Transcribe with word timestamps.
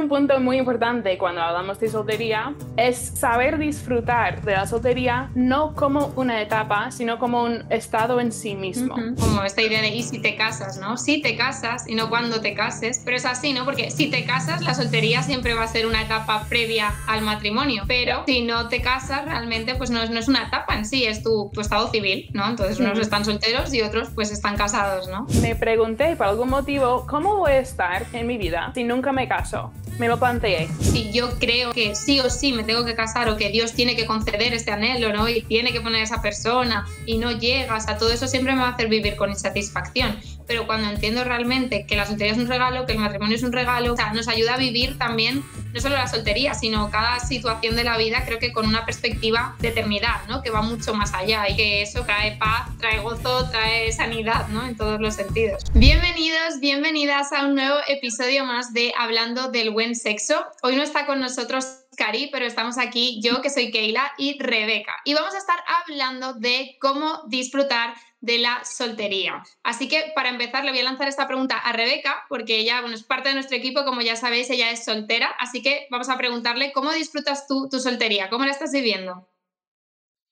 un 0.00 0.08
punto 0.08 0.40
muy 0.40 0.56
importante 0.56 1.18
cuando 1.18 1.42
hablamos 1.42 1.78
de 1.78 1.88
soltería 1.88 2.54
es 2.76 2.96
saber 2.96 3.58
disfrutar 3.58 4.42
de 4.42 4.52
la 4.52 4.66
soltería 4.66 5.30
no 5.34 5.74
como 5.74 6.12
una 6.16 6.40
etapa, 6.40 6.90
sino 6.90 7.18
como 7.18 7.42
un 7.42 7.64
estado 7.70 8.18
en 8.20 8.32
sí 8.32 8.54
mismo. 8.54 8.94
Como 9.18 9.44
esta 9.44 9.62
idea 9.62 9.82
de 9.82 9.88
y 9.88 10.02
si 10.02 10.20
te 10.20 10.36
casas, 10.36 10.78
¿no? 10.78 10.96
Si 10.96 11.20
te 11.20 11.36
casas 11.36 11.86
y 11.86 11.94
no 11.94 12.08
cuando 12.08 12.40
te 12.40 12.54
cases, 12.54 13.02
pero 13.04 13.16
es 13.16 13.26
así, 13.26 13.52
¿no? 13.52 13.64
Porque 13.64 13.90
si 13.90 14.10
te 14.10 14.24
casas, 14.24 14.62
la 14.62 14.74
soltería 14.74 15.22
siempre 15.22 15.54
va 15.54 15.64
a 15.64 15.68
ser 15.68 15.86
una 15.86 16.02
etapa 16.02 16.46
previa 16.48 16.94
al 17.06 17.22
matrimonio, 17.22 17.84
pero 17.86 18.22
si 18.26 18.42
no 18.42 18.68
te 18.68 18.80
casas, 18.80 19.24
realmente 19.24 19.74
pues 19.74 19.90
no 19.90 20.02
es, 20.02 20.10
no 20.10 20.18
es 20.18 20.28
una 20.28 20.44
etapa 20.44 20.76
en 20.76 20.86
sí, 20.86 21.04
es 21.04 21.22
tu, 21.22 21.50
tu 21.52 21.60
estado 21.60 21.90
civil, 21.90 22.30
¿no? 22.32 22.48
Entonces 22.48 22.80
unos 22.80 22.98
están 22.98 23.24
solteros 23.24 23.74
y 23.74 23.82
otros 23.82 24.08
pues 24.14 24.30
están 24.30 24.56
casados, 24.56 25.08
¿no? 25.08 25.26
Me 25.42 25.54
pregunté 25.54 26.16
por 26.16 26.26
algún 26.26 26.48
motivo, 26.48 27.06
¿cómo 27.06 27.36
voy 27.36 27.52
a 27.52 27.58
estar 27.58 28.06
en 28.12 28.26
mi 28.26 28.38
vida 28.38 28.72
si 28.74 28.84
nunca 28.84 29.12
me 29.12 29.28
caso? 29.28 29.72
Me 30.00 30.08
lo 30.08 30.18
planteé. 30.18 30.66
Si 30.80 31.12
yo 31.12 31.28
creo 31.38 31.72
que 31.72 31.94
sí 31.94 32.20
o 32.20 32.30
sí 32.30 32.54
me 32.54 32.64
tengo 32.64 32.86
que 32.86 32.94
casar 32.94 33.28
o 33.28 33.36
que 33.36 33.50
Dios 33.50 33.74
tiene 33.74 33.96
que 33.96 34.06
conceder 34.06 34.54
este 34.54 34.70
anhelo, 34.70 35.12
¿no? 35.12 35.28
Y 35.28 35.42
tiene 35.42 35.74
que 35.74 35.82
poner 35.82 36.00
a 36.00 36.04
esa 36.04 36.22
persona 36.22 36.86
y 37.04 37.18
no 37.18 37.32
llegas 37.32 37.86
a 37.86 37.98
todo 37.98 38.10
eso 38.10 38.26
siempre 38.26 38.54
me 38.54 38.62
va 38.62 38.68
a 38.68 38.70
hacer 38.72 38.88
vivir 38.88 39.16
con 39.16 39.28
insatisfacción 39.28 40.18
pero 40.50 40.66
cuando 40.66 40.90
entiendo 40.90 41.22
realmente 41.22 41.86
que 41.86 41.94
la 41.94 42.04
soltería 42.04 42.32
es 42.32 42.38
un 42.38 42.48
regalo, 42.48 42.84
que 42.84 42.90
el 42.90 42.98
matrimonio 42.98 43.36
es 43.36 43.44
un 43.44 43.52
regalo, 43.52 43.92
o 43.92 43.96
sea, 43.96 44.12
nos 44.12 44.26
ayuda 44.26 44.54
a 44.54 44.56
vivir 44.56 44.98
también 44.98 45.44
no 45.72 45.80
solo 45.80 45.94
la 45.94 46.08
soltería, 46.08 46.54
sino 46.54 46.90
cada 46.90 47.20
situación 47.20 47.76
de 47.76 47.84
la 47.84 47.96
vida, 47.96 48.24
creo 48.26 48.40
que 48.40 48.52
con 48.52 48.66
una 48.66 48.84
perspectiva 48.84 49.54
de 49.60 49.68
eternidad, 49.68 50.26
¿no? 50.26 50.42
Que 50.42 50.50
va 50.50 50.60
mucho 50.62 50.92
más 50.92 51.14
allá 51.14 51.48
y 51.48 51.54
que 51.54 51.82
eso 51.82 52.04
trae 52.04 52.36
paz, 52.36 52.68
trae 52.80 52.98
gozo, 52.98 53.48
trae 53.50 53.92
sanidad, 53.92 54.48
¿no? 54.48 54.66
En 54.66 54.76
todos 54.76 55.00
los 55.00 55.14
sentidos. 55.14 55.62
Bienvenidos, 55.72 56.58
bienvenidas 56.58 57.32
a 57.32 57.46
un 57.46 57.54
nuevo 57.54 57.76
episodio 57.86 58.44
más 58.44 58.72
de 58.72 58.92
Hablando 58.98 59.52
del 59.52 59.70
Buen 59.70 59.94
Sexo. 59.94 60.44
Hoy 60.64 60.74
no 60.74 60.82
está 60.82 61.06
con 61.06 61.20
nosotros 61.20 61.84
Cari, 61.96 62.28
pero 62.32 62.46
estamos 62.46 62.78
aquí 62.78 63.20
yo, 63.22 63.42
que 63.42 63.50
soy 63.50 63.70
Keila, 63.70 64.10
y 64.16 64.38
Rebeca. 64.40 64.92
Y 65.04 65.14
vamos 65.14 65.34
a 65.34 65.38
estar 65.38 65.58
hablando 65.84 66.34
de 66.34 66.76
cómo 66.80 67.22
disfrutar 67.28 67.94
de 68.20 68.38
la 68.38 68.64
soltería. 68.64 69.42
Así 69.62 69.88
que 69.88 70.12
para 70.14 70.28
empezar 70.28 70.64
le 70.64 70.70
voy 70.70 70.80
a 70.80 70.84
lanzar 70.84 71.08
esta 71.08 71.26
pregunta 71.26 71.56
a 71.56 71.72
Rebeca, 71.72 72.24
porque 72.28 72.56
ella 72.56 72.80
bueno, 72.80 72.94
es 72.94 73.02
parte 73.02 73.30
de 73.30 73.34
nuestro 73.34 73.56
equipo, 73.56 73.84
como 73.84 74.02
ya 74.02 74.16
sabéis, 74.16 74.50
ella 74.50 74.70
es 74.70 74.84
soltera, 74.84 75.28
así 75.38 75.62
que 75.62 75.86
vamos 75.90 76.08
a 76.08 76.18
preguntarle 76.18 76.72
cómo 76.72 76.92
disfrutas 76.92 77.46
tú 77.46 77.68
tu 77.70 77.80
soltería, 77.80 78.28
cómo 78.28 78.44
la 78.44 78.52
estás 78.52 78.72
viviendo. 78.72 79.28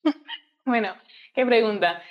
Bueno, 0.65 0.95
qué 1.33 1.47
pregunta. 1.47 2.03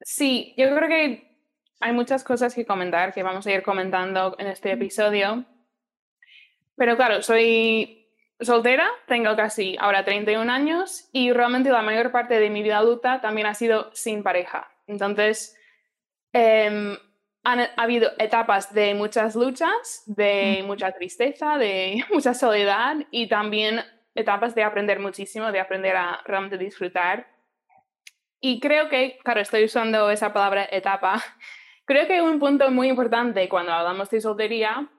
Sí, 0.00 0.54
yo 0.56 0.74
creo 0.74 0.88
que 0.88 1.36
hay 1.80 1.92
muchas 1.92 2.24
cosas 2.24 2.54
que 2.54 2.64
comentar 2.64 3.12
que 3.12 3.22
vamos 3.22 3.46
a 3.46 3.52
ir 3.52 3.62
comentando 3.62 4.36
en 4.38 4.46
este 4.46 4.72
episodio. 4.72 5.44
Pero 6.76 6.96
claro, 6.96 7.20
soy 7.20 8.08
soltera, 8.40 8.88
tengo 9.06 9.36
casi 9.36 9.76
ahora 9.78 10.04
31 10.04 10.50
años 10.50 11.10
y 11.12 11.32
realmente 11.32 11.70
la 11.70 11.82
mayor 11.82 12.10
parte 12.10 12.38
de 12.38 12.48
mi 12.48 12.62
vida 12.62 12.78
adulta 12.78 13.20
también 13.20 13.46
ha 13.46 13.54
sido 13.54 13.90
sin 13.92 14.22
pareja. 14.22 14.70
Entonces, 14.86 15.56
em, 16.32 16.96
han 17.44 17.60
ha 17.60 17.70
habido 17.76 18.10
etapas 18.18 18.74
de 18.74 18.94
muchas 18.94 19.36
luchas, 19.36 20.02
de 20.06 20.64
mucha 20.66 20.90
tristeza, 20.92 21.56
de 21.58 22.04
mucha 22.12 22.34
soledad 22.34 22.96
y 23.10 23.28
también 23.28 23.80
etapas 24.14 24.54
de 24.54 24.64
aprender 24.64 24.98
muchísimo, 24.98 25.52
de 25.52 25.60
aprender 25.60 25.96
a 25.96 26.20
realmente 26.24 26.58
disfrutar. 26.58 27.28
Y 28.40 28.60
creo 28.60 28.88
que, 28.88 29.18
claro, 29.22 29.40
estoy 29.40 29.64
usando 29.64 30.10
esa 30.10 30.32
palabra 30.32 30.66
etapa, 30.70 31.22
creo 31.84 32.06
que 32.06 32.20
un 32.20 32.38
punto 32.38 32.70
muy 32.70 32.88
importante 32.88 33.48
cuando 33.48 33.72
hablamos 33.72 34.10
de 34.10 34.20
soltería 34.20 34.90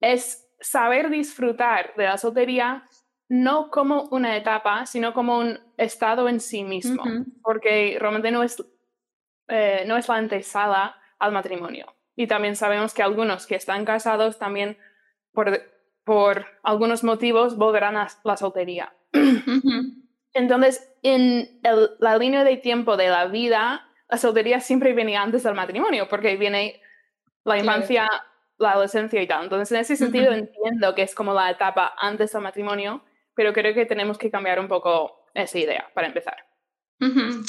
es 0.00 0.46
saber 0.60 1.10
disfrutar 1.10 1.94
de 1.96 2.04
la 2.04 2.18
soltería 2.18 2.84
no 3.28 3.70
como 3.70 4.08
una 4.10 4.36
etapa, 4.36 4.86
sino 4.86 5.14
como 5.14 5.38
un 5.38 5.58
estado 5.76 6.28
en 6.28 6.40
sí 6.40 6.64
mismo, 6.64 7.04
porque 7.42 7.96
realmente 7.98 8.32
no 8.32 8.42
es 8.42 8.62
eh, 9.50 9.84
no 9.86 9.96
es 9.96 10.08
la 10.08 10.16
antesala 10.16 10.96
al 11.18 11.32
matrimonio. 11.32 11.94
Y 12.16 12.26
también 12.26 12.56
sabemos 12.56 12.94
que 12.94 13.02
algunos 13.02 13.46
que 13.46 13.56
están 13.56 13.84
casados 13.84 14.38
también 14.38 14.78
por, 15.32 15.62
por 16.04 16.46
algunos 16.62 17.04
motivos 17.04 17.56
volverán 17.56 17.96
a 17.96 18.08
la 18.24 18.36
soltería. 18.36 18.92
Entonces, 20.32 20.92
en 21.02 21.60
la 21.98 22.16
línea 22.16 22.44
de 22.44 22.56
tiempo 22.56 22.96
de 22.96 23.08
la 23.08 23.26
vida, 23.26 23.86
la 24.08 24.18
soltería 24.18 24.60
siempre 24.60 24.92
viene 24.92 25.16
antes 25.16 25.42
del 25.42 25.54
matrimonio, 25.54 26.08
porque 26.08 26.36
viene 26.36 26.80
la 27.44 27.58
infancia, 27.58 28.08
la 28.58 28.72
adolescencia 28.72 29.20
y 29.20 29.26
tal. 29.26 29.44
Entonces, 29.44 29.72
en 29.72 29.78
ese 29.78 29.96
sentido, 29.96 30.32
entiendo 30.32 30.94
que 30.94 31.02
es 31.02 31.14
como 31.14 31.34
la 31.34 31.50
etapa 31.50 31.94
antes 31.98 32.32
del 32.32 32.42
matrimonio, 32.42 33.02
pero 33.34 33.52
creo 33.52 33.74
que 33.74 33.86
tenemos 33.86 34.18
que 34.18 34.30
cambiar 34.30 34.60
un 34.60 34.68
poco 34.68 35.26
esa 35.34 35.58
idea 35.58 35.90
para 35.94 36.06
empezar. 36.06 36.49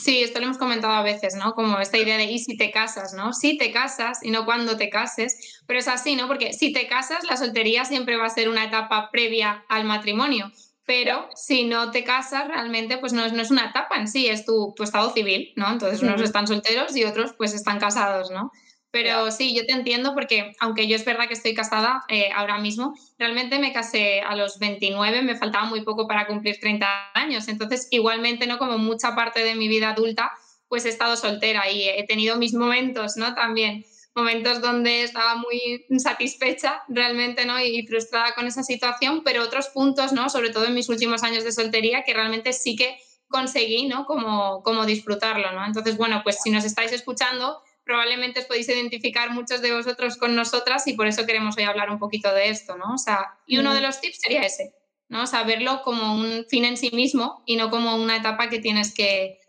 Sí, 0.02 0.24
esto 0.24 0.40
lo 0.40 0.46
hemos 0.46 0.58
comentado 0.58 0.94
a 0.94 1.04
veces, 1.04 1.36
¿no? 1.36 1.54
Como 1.54 1.78
esta 1.80 1.98
idea 1.98 2.18
de 2.18 2.24
y 2.24 2.40
si 2.40 2.56
te 2.56 2.72
casas, 2.72 3.14
¿no? 3.14 3.34
Si 3.34 3.58
te 3.58 3.72
casas 3.72 4.20
y 4.24 4.32
no 4.32 4.46
cuando 4.46 4.78
te 4.78 4.90
cases, 4.90 5.62
pero 5.68 5.80
es 5.80 5.90
así, 5.90 6.16
¿no? 6.16 6.28
Porque 6.28 6.54
si 6.54 6.72
te 6.72 6.88
casas, 6.88 7.26
la 7.30 7.36
soltería 7.36 7.84
siempre 7.84 8.16
va 8.16 8.28
a 8.28 8.30
ser 8.30 8.48
una 8.48 8.64
etapa 8.64 9.10
previa 9.12 9.66
al 9.68 9.84
matrimonio, 9.84 10.52
pero 10.86 11.28
si 11.36 11.66
no 11.66 11.92
te 11.92 12.06
casas, 12.06 12.48
realmente 12.48 12.98
pues 12.98 13.12
no 13.12 13.26
es, 13.26 13.34
no 13.34 13.42
es 13.42 13.52
una 13.52 13.70
etapa 13.70 13.98
en 13.98 14.08
sí, 14.08 14.28
es 14.28 14.46
tu, 14.46 14.74
tu 14.76 14.84
estado 14.84 15.12
civil, 15.14 15.52
¿no? 15.58 15.70
Entonces 15.70 16.02
unos 16.02 16.22
están 16.22 16.48
solteros 16.48 16.96
y 16.96 17.04
otros 17.04 17.34
pues 17.38 17.54
están 17.54 17.80
casados, 17.80 18.32
¿no? 18.32 18.52
Pero 18.92 19.32
sí, 19.32 19.56
yo 19.56 19.66
te 19.66 19.72
entiendo 19.72 20.14
porque 20.14 20.54
aunque 20.60 20.88
yo 20.88 20.98
es 20.98 21.06
verdad 21.06 21.28
que 21.28 21.34
estoy 21.34 21.54
casada 21.54 22.04
eh, 22.10 22.30
ahora 22.36 22.58
mismo, 22.58 22.94
realmente 23.18 23.58
me 23.58 23.72
casé 23.72 24.20
a 24.20 24.36
los 24.36 24.60
29, 24.60 25.22
me 25.22 25.38
faltaba 25.38 25.66
muy 25.66 25.82
poco 25.82 26.08
para 26.08 26.28
cumplir 26.28 26.60
30 26.60 27.12
años. 27.14 27.48
Entonces, 27.48 27.88
igualmente, 27.92 28.48
¿no? 28.48 28.58
Como 28.58 28.78
mucha 28.78 29.16
parte 29.16 29.44
de 29.44 29.56
mi 29.56 29.70
vida 29.70 29.92
adulta, 29.92 30.32
pues 30.68 30.86
he 30.86 30.90
estado 30.90 31.16
soltera 31.16 31.70
y 31.70 31.88
he 31.88 32.06
tenido 32.06 32.36
mis 32.38 32.54
momentos, 32.54 33.16
¿no? 33.16 33.34
También 33.34 33.86
momentos 34.14 34.62
donde 34.62 35.04
estaba 35.04 35.36
muy 35.36 35.86
insatisfecha 35.90 36.84
realmente, 36.90 37.46
¿no? 37.46 37.60
Y 37.60 37.86
frustrada 37.88 38.34
con 38.36 38.46
esa 38.46 38.64
situación, 38.64 39.22
pero 39.24 39.44
otros 39.44 39.68
puntos, 39.70 40.12
¿no? 40.12 40.30
Sobre 40.30 40.50
todo 40.50 40.66
en 40.66 40.74
mis 40.74 40.90
últimos 40.90 41.24
años 41.24 41.44
de 41.44 41.52
soltería, 41.54 42.04
que 42.04 42.14
realmente 42.14 42.52
sí 42.52 42.76
que 42.76 42.98
conseguí, 43.30 43.88
¿no? 43.88 44.06
Como, 44.06 44.62
como 44.64 44.86
disfrutarlo, 44.86 45.54
¿no? 45.54 45.66
Entonces, 45.66 45.96
bueno, 45.96 46.22
pues 46.24 46.40
si 46.44 46.50
nos 46.50 46.66
estáis 46.66 46.92
escuchando, 46.92 47.62
probablemente 47.84 48.40
os 48.40 48.46
podéis 48.46 48.70
identificar 48.70 49.32
muchos 49.32 49.62
de 49.62 49.74
vosotros 49.74 50.18
con 50.18 50.36
nosotras 50.36 50.88
y 50.88 50.94
por 50.94 51.08
eso 51.08 51.26
queremos 51.26 51.58
hoy 51.58 51.64
hablar 51.64 51.90
un 51.90 52.00
poquito 52.00 52.34
de 52.34 52.50
esto, 52.50 52.78
¿no? 52.78 52.94
O 52.94 52.98
sea, 52.98 53.38
y 53.46 53.58
uno 53.58 53.74
de 53.74 53.82
los 53.82 54.00
tips 54.00 54.20
sería 54.22 54.42
ese, 54.42 54.74
¿no? 55.10 55.28
Saberlo 55.28 55.82
como 55.84 56.16
un 56.16 56.46
fin 56.50 56.66
en 56.66 56.78
sí 56.78 56.92
mismo 56.94 57.44
y 57.46 57.56
no 57.56 57.70
como 57.70 57.96
una 57.96 58.18
etapa 58.18 58.50
que 58.50 58.60
tienes 58.60 58.94
que 58.94 59.40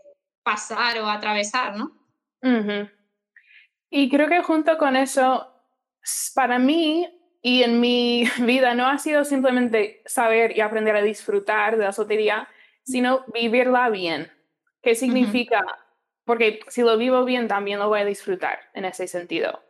pasar 0.43 0.99
o 0.99 1.09
atravesar, 1.09 1.77
¿no? 1.77 1.93
Y 3.91 4.09
creo 4.09 4.29
que 4.29 4.43
junto 4.43 4.79
con 4.79 4.97
eso, 4.97 5.47
para 6.35 6.59
mí 6.59 7.07
y 7.43 7.63
en 7.63 7.81
mi 7.81 8.25
vida 8.41 8.75
no 8.75 8.87
ha 8.87 8.99
sido 8.99 9.25
simplemente 9.25 10.03
saber 10.07 10.57
y 10.57 10.61
aprender 10.61 10.97
a 10.97 11.03
disfrutar 11.03 11.77
de 11.77 11.85
la 11.85 11.93
soltería, 11.93 12.49
sino 12.85 13.25
vivirla 13.33 13.91
bien. 13.91 14.33
¿Qué 14.83 14.95
significa? 14.95 15.65
Porque 16.25 16.61
si 16.69 16.83
lo 16.83 16.97
vivo 16.97 17.25
bien 17.25 17.49
también 17.49 17.79
lo 17.79 17.89
voy 17.89 18.01
a 18.01 18.05
disfrutar 18.05 18.61
en 18.75 18.85
ese 18.85 19.07
sentido. 19.07 19.63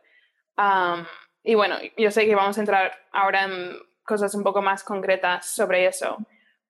y 1.43 1.55
bueno, 1.55 1.77
yo 1.97 2.11
sé 2.11 2.25
que 2.25 2.35
vamos 2.35 2.57
a 2.57 2.61
entrar 2.61 2.93
ahora 3.11 3.43
en 3.43 3.77
cosas 4.03 4.35
un 4.35 4.43
poco 4.43 4.61
más 4.61 4.83
concretas 4.83 5.45
sobre 5.45 5.85
eso, 5.85 6.17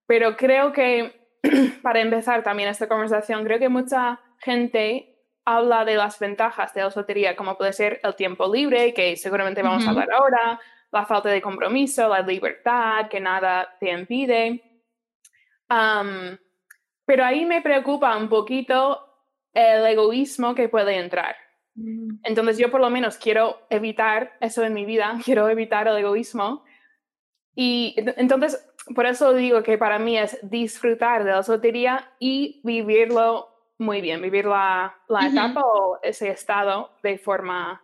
pero 0.05 0.35
creo 0.37 0.71
que 0.71 1.23
para 1.81 1.99
empezar 1.99 2.43
también 2.43 2.69
esta 2.69 2.87
conversación, 2.87 3.43
creo 3.43 3.59
que 3.59 3.69
mucha 3.69 4.19
gente 4.39 5.13
habla 5.45 5.83
de 5.83 5.95
las 5.95 6.19
ventajas 6.19 6.73
de 6.73 6.81
la 6.81 6.91
soltería, 6.91 7.35
como 7.35 7.57
puede 7.57 7.73
ser 7.73 7.99
el 8.03 8.15
tiempo 8.15 8.51
libre, 8.51 8.93
que 8.93 9.17
seguramente 9.17 9.61
vamos 9.61 9.85
a 9.85 9.89
hablar 9.89 10.11
ahora, 10.11 10.59
la 10.91 11.05
falta 11.05 11.29
de 11.29 11.41
compromiso, 11.41 12.07
la 12.07 12.21
libertad, 12.21 13.09
que 13.09 13.19
nada 13.19 13.75
te 13.79 13.91
impide. 13.91 14.83
pero 17.05 17.25
ahí 17.25 17.45
me 17.45 17.61
preocupa 17.61 18.15
un 18.15 18.29
poquito 18.29 19.12
el 19.53 19.85
egoísmo 19.85 20.55
que 20.55 20.69
puede 20.69 20.97
entrar. 20.97 21.35
Mm. 21.75 22.19
Entonces 22.23 22.57
yo 22.57 22.71
por 22.71 22.81
lo 22.81 22.89
menos 22.89 23.17
quiero 23.17 23.65
evitar 23.69 24.37
eso 24.41 24.63
en 24.63 24.73
mi 24.73 24.85
vida, 24.85 25.19
quiero 25.25 25.49
evitar 25.49 25.87
el 25.87 25.97
egoísmo. 25.97 26.63
Y 27.55 27.95
entonces 27.97 28.67
por 28.95 29.05
eso 29.05 29.33
digo 29.33 29.63
que 29.63 29.77
para 29.77 29.99
mí 29.99 30.17
es 30.17 30.37
disfrutar 30.41 31.23
de 31.23 31.31
la 31.31 31.43
soltería 31.43 32.11
y 32.19 32.61
vivirlo 32.63 33.49
muy 33.77 34.01
bien, 34.01 34.21
vivir 34.21 34.45
la, 34.45 34.95
la 35.07 35.27
etapa 35.27 35.61
o 35.63 35.99
ese 36.01 36.29
estado 36.29 36.91
de 37.01 37.17
forma 37.17 37.81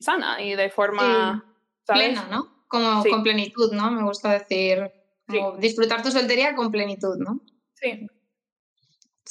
sana 0.00 0.42
y 0.42 0.54
de 0.54 0.70
forma... 0.70 1.44
Plena, 1.84 2.28
¿no? 2.30 2.64
Como 2.68 3.02
con 3.02 3.22
plenitud, 3.22 3.72
¿no? 3.72 3.90
Me 3.90 4.02
gusta 4.02 4.32
decir, 4.32 4.90
disfrutar 5.58 6.02
tu 6.02 6.10
soltería 6.10 6.54
con 6.54 6.70
plenitud, 6.70 7.16
¿no? 7.18 7.40
Sí. 7.74 8.06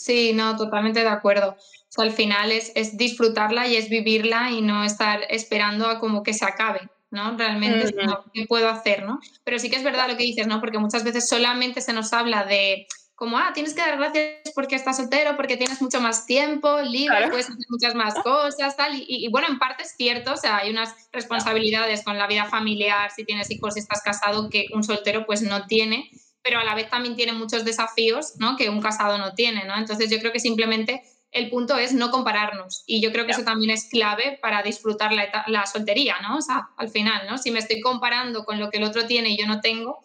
Sí, 0.01 0.33
no, 0.33 0.56
totalmente 0.56 1.01
de 1.01 1.09
acuerdo. 1.09 1.56
O 1.95 2.01
al 2.01 2.12
final 2.12 2.51
es, 2.51 2.71
es, 2.74 2.98
disfrutarla 2.98 3.68
y 3.68 3.75
es 3.75 3.88
vivirla 3.88 4.50
y 4.50 4.62
no 4.62 4.83
estar 4.83 5.21
esperando 5.30 5.86
a 5.86 6.00
como 6.00 6.24
que 6.24 6.33
se 6.33 6.44
acabe, 6.44 6.89
¿no? 7.12 7.38
Realmente, 7.38 7.94
¿qué 8.33 8.45
puedo 8.48 8.68
hacer, 8.68 9.03
no? 9.03 9.19
Pero 9.44 9.59
sí 9.59 9.69
que 9.69 9.75
es 9.75 9.83
verdad 9.83 10.09
lo 10.09 10.18
que 10.18 10.24
dices, 10.24 10.48
¿no? 10.48 10.59
Porque 10.59 10.80
muchas 10.80 11.03
veces 11.03 11.30
solamente 11.30 11.81
se 11.81 11.94
nos 11.94 12.13
habla 12.13 12.45
de 12.45 12.88
como, 13.13 13.38
ah, 13.38 13.51
tienes 13.53 13.75
que 13.75 13.81
dar 13.81 13.98
gracias 13.98 14.51
porque 14.56 14.75
estás 14.75 14.98
soltero, 14.98 15.36
porque 15.36 15.56
tienes 15.56 15.80
mucho 15.80 16.01
más 16.01 16.25
tiempo 16.25 16.81
libre, 16.81 17.27
puedes 17.30 17.51
hacer 17.51 17.65
muchas 17.69 17.94
más 17.94 18.15
cosas, 18.15 18.75
tal. 18.75 18.94
Y, 18.95 19.27
bueno, 19.30 19.48
en 19.48 19.59
parte 19.59 19.83
es 19.83 19.92
cierto, 19.95 20.33
o 20.33 20.38
sea, 20.38 20.57
hay 20.57 20.71
unas 20.71 20.95
responsabilidades 21.12 22.03
con 22.03 22.18
la 22.18 22.25
vida 22.25 22.45
familiar, 22.45 23.12
si 23.12 23.24
tienes 23.24 23.51
hijos, 23.51 23.75
si 23.75 23.81
estás 23.81 24.01
casado, 24.01 24.50
que 24.50 24.65
un 24.74 24.83
soltero 24.83 25.27
pues 25.27 25.44
no 25.44 25.68
tiene, 25.68 26.09
pero 26.43 26.59
a 26.59 26.63
la 26.63 26.75
vez 26.75 26.89
también 26.89 27.15
tiene 27.15 27.33
muchos 27.33 27.65
desafíos, 27.65 28.33
¿no? 28.38 28.55
Que 28.57 28.69
un 28.69 28.81
casado 28.81 29.17
no 29.17 29.33
tiene, 29.33 29.65
¿no? 29.65 29.77
Entonces 29.77 30.09
yo 30.09 30.19
creo 30.19 30.31
que 30.31 30.39
simplemente 30.39 31.01
el 31.31 31.49
punto 31.49 31.77
es 31.77 31.93
no 31.93 32.11
compararnos. 32.11 32.83
Y 32.85 33.01
yo 33.01 33.11
creo 33.11 33.25
que 33.25 33.31
eso 33.31 33.43
también 33.43 33.71
es 33.71 33.88
clave 33.89 34.39
para 34.41 34.63
disfrutar 34.63 35.13
la, 35.13 35.43
la, 35.47 35.65
soltería, 35.65 36.17
¿no? 36.21 36.38
O 36.38 36.41
sea, 36.41 36.69
al 36.77 36.89
final, 36.89 37.27
¿no? 37.27 37.38
Si 37.38 37.51
me 37.51 37.59
estoy 37.59 37.79
comparando 37.79 38.43
con 38.43 38.59
lo 38.59 38.69
que 38.69 38.77
el 38.77 38.83
otro 38.83 39.05
tiene 39.05 39.29
y 39.29 39.38
yo 39.38 39.47
no 39.47 39.61
tengo, 39.61 40.01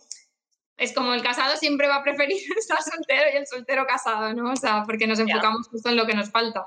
es 0.76 0.92
como 0.94 1.14
el 1.14 1.22
casado 1.22 1.56
siempre 1.56 1.88
va 1.88 1.96
a 1.96 2.02
preferir 2.02 2.36
estar 2.56 2.78
soltero 2.82 3.30
y 3.32 3.36
el 3.36 3.46
soltero 3.46 3.86
casado, 3.86 4.32
¿no? 4.34 4.52
O 4.52 4.56
sea, 4.56 4.84
porque 4.84 5.06
nos 5.06 5.18
enfocamos 5.18 5.68
justo 5.68 5.88
en 5.88 5.96
lo 5.96 6.06
que 6.06 6.14
nos 6.14 6.30
falta. 6.30 6.66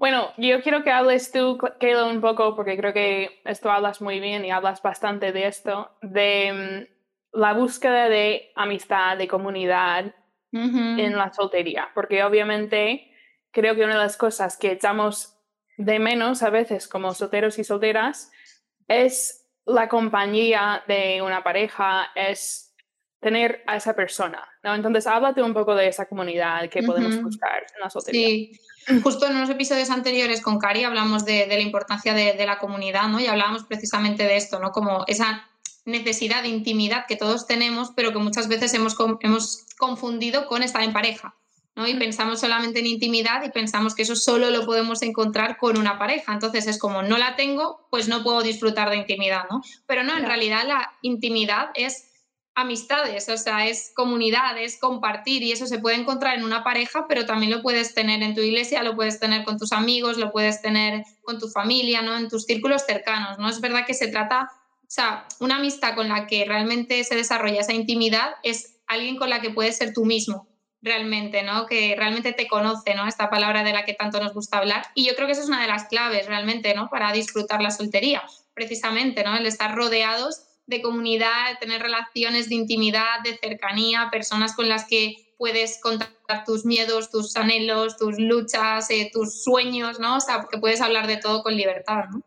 Bueno, 0.00 0.32
yo 0.38 0.62
quiero 0.62 0.82
que 0.82 0.90
hables 0.90 1.30
tú, 1.30 1.58
Kayla, 1.78 2.06
un 2.06 2.22
poco, 2.22 2.56
porque 2.56 2.74
creo 2.78 2.94
que 2.94 3.42
esto 3.44 3.70
hablas 3.70 4.00
muy 4.00 4.18
bien 4.18 4.46
y 4.46 4.50
hablas 4.50 4.80
bastante 4.80 5.30
de 5.30 5.46
esto, 5.46 5.94
de 6.00 6.88
mm, 6.88 6.99
la 7.32 7.52
búsqueda 7.52 8.08
de 8.08 8.50
amistad, 8.56 9.16
de 9.16 9.28
comunidad 9.28 10.14
en 10.52 11.16
la 11.16 11.32
soltería, 11.32 11.90
porque 11.94 12.24
obviamente 12.24 13.12
creo 13.52 13.76
que 13.76 13.84
una 13.84 13.94
de 13.94 14.00
las 14.00 14.16
cosas 14.16 14.56
que 14.56 14.72
echamos 14.72 15.36
de 15.76 15.98
menos 15.98 16.42
a 16.42 16.50
veces 16.50 16.88
como 16.88 17.14
solteros 17.14 17.58
y 17.58 17.64
solteras 17.64 18.32
es 18.88 19.48
la 19.64 19.88
compañía 19.88 20.82
de 20.88 21.22
una 21.22 21.44
pareja 21.44 22.10
es 22.14 22.74
tener 23.20 23.62
a 23.66 23.76
esa 23.76 23.94
persona, 23.94 24.42
¿no? 24.62 24.74
Entonces, 24.74 25.06
háblate 25.06 25.42
un 25.42 25.52
poco 25.52 25.74
de 25.74 25.88
esa 25.88 26.06
comunidad 26.06 26.68
que 26.70 26.82
podemos 26.82 27.22
buscar 27.22 27.66
en 27.74 27.80
la 27.80 27.90
soltería. 27.90 28.26
Sí, 28.26 28.52
justo 29.02 29.26
en 29.26 29.36
unos 29.36 29.50
episodios 29.50 29.90
anteriores 29.90 30.40
con 30.40 30.58
Cari 30.58 30.84
hablamos 30.84 31.24
de, 31.26 31.46
la 31.46 31.60
importancia 31.60 32.14
de, 32.14 32.46
la 32.46 32.58
comunidad, 32.58 33.08
¿no? 33.08 33.20
Y 33.20 33.26
hablábamos 33.26 33.64
precisamente 33.64 34.24
de 34.24 34.36
esto, 34.36 34.58
¿no? 34.58 34.72
Como 34.72 35.04
esa 35.06 35.49
necesidad 35.90 36.42
de 36.42 36.48
intimidad 36.48 37.06
que 37.06 37.16
todos 37.16 37.46
tenemos, 37.46 37.90
pero 37.94 38.12
que 38.12 38.18
muchas 38.18 38.48
veces 38.48 38.72
hemos, 38.74 38.96
hemos 39.20 39.66
confundido 39.78 40.46
con 40.46 40.62
estar 40.62 40.82
en 40.82 40.92
pareja. 40.92 41.34
Y 41.86 41.94
pensamos 41.94 42.40
solamente 42.40 42.80
en 42.80 42.86
intimidad 42.86 43.42
y 43.44 43.50
pensamos 43.50 43.94
que 43.94 44.02
eso 44.02 44.14
solo 44.14 44.50
lo 44.50 44.66
podemos 44.66 45.02
encontrar 45.02 45.56
con 45.56 45.78
una 45.78 45.98
pareja. 45.98 46.32
Entonces 46.32 46.66
es 46.66 46.78
como 46.78 47.02
no 47.02 47.16
la 47.16 47.36
tengo, 47.36 47.86
pues 47.90 48.08
no 48.08 48.22
puedo 48.22 48.42
disfrutar 48.42 48.90
de 48.90 48.96
intimidad, 48.96 49.44
¿no? 49.50 49.62
Pero 49.86 50.02
no, 50.02 50.16
en 50.16 50.26
realidad 50.26 50.66
la 50.66 50.92
intimidad 51.00 51.70
es 51.74 52.06
amistades, 52.54 53.28
o 53.28 53.36
sea, 53.38 53.66
es 53.66 53.92
comunidad, 53.94 54.58
es 54.58 54.78
compartir 54.78 55.42
y 55.42 55.52
eso 55.52 55.66
se 55.66 55.78
puede 55.78 55.96
encontrar 55.96 56.36
en 56.36 56.44
una 56.44 56.62
pareja, 56.62 57.06
pero 57.08 57.24
también 57.24 57.52
lo 57.52 57.62
puedes 57.62 57.94
tener 57.94 58.22
en 58.22 58.34
tu 58.34 58.42
iglesia, 58.42 58.82
lo 58.82 58.96
puedes 58.96 59.18
tener 59.18 59.44
con 59.44 59.56
tus 59.56 59.72
amigos, 59.72 60.18
lo 60.18 60.32
puedes 60.32 60.60
tener 60.60 61.04
con 61.22 61.38
tu 61.38 61.48
familia, 61.48 62.02
¿no? 62.02 62.16
En 62.16 62.28
tus 62.28 62.44
círculos 62.44 62.82
cercanos, 62.84 63.38
¿no? 63.38 63.48
Es 63.48 63.60
verdad 63.60 63.86
que 63.86 63.94
se 63.94 64.08
trata, 64.08 64.50
o 64.90 64.92
sea, 64.92 65.24
una 65.38 65.58
amistad 65.58 65.94
con 65.94 66.08
la 66.08 66.26
que 66.26 66.44
realmente 66.44 67.04
se 67.04 67.14
desarrolla 67.14 67.60
esa 67.60 67.72
intimidad 67.72 68.30
es 68.42 68.80
alguien 68.88 69.16
con 69.16 69.30
la 69.30 69.40
que 69.40 69.50
puedes 69.50 69.76
ser 69.76 69.92
tú 69.94 70.04
mismo, 70.04 70.48
realmente, 70.82 71.44
¿no? 71.44 71.66
Que 71.66 71.94
realmente 71.96 72.32
te 72.32 72.48
conoce, 72.48 72.96
¿no? 72.96 73.06
Esta 73.06 73.30
palabra 73.30 73.62
de 73.62 73.72
la 73.72 73.84
que 73.84 73.94
tanto 73.94 74.20
nos 74.20 74.34
gusta 74.34 74.58
hablar. 74.58 74.86
Y 74.96 75.06
yo 75.06 75.14
creo 75.14 75.28
que 75.28 75.34
esa 75.34 75.42
es 75.42 75.48
una 75.48 75.62
de 75.62 75.68
las 75.68 75.84
claves 75.84 76.26
realmente, 76.26 76.74
¿no? 76.74 76.88
Para 76.90 77.12
disfrutar 77.12 77.62
la 77.62 77.70
soltería, 77.70 78.24
precisamente, 78.52 79.22
¿no? 79.22 79.36
El 79.36 79.46
estar 79.46 79.76
rodeados 79.76 80.42
de 80.66 80.82
comunidad, 80.82 81.56
tener 81.60 81.80
relaciones 81.80 82.48
de 82.48 82.56
intimidad, 82.56 83.20
de 83.22 83.38
cercanía, 83.38 84.08
personas 84.10 84.56
con 84.56 84.68
las 84.68 84.86
que 84.86 85.34
puedes 85.38 85.80
contar 85.80 86.10
tus 86.44 86.64
miedos, 86.64 87.12
tus 87.12 87.36
anhelos, 87.36 87.96
tus 87.96 88.18
luchas, 88.18 88.90
eh, 88.90 89.08
tus 89.12 89.44
sueños, 89.44 90.00
¿no? 90.00 90.16
O 90.16 90.20
sea, 90.20 90.48
que 90.50 90.58
puedes 90.58 90.80
hablar 90.80 91.06
de 91.06 91.18
todo 91.18 91.44
con 91.44 91.54
libertad, 91.54 92.06
¿no? 92.10 92.22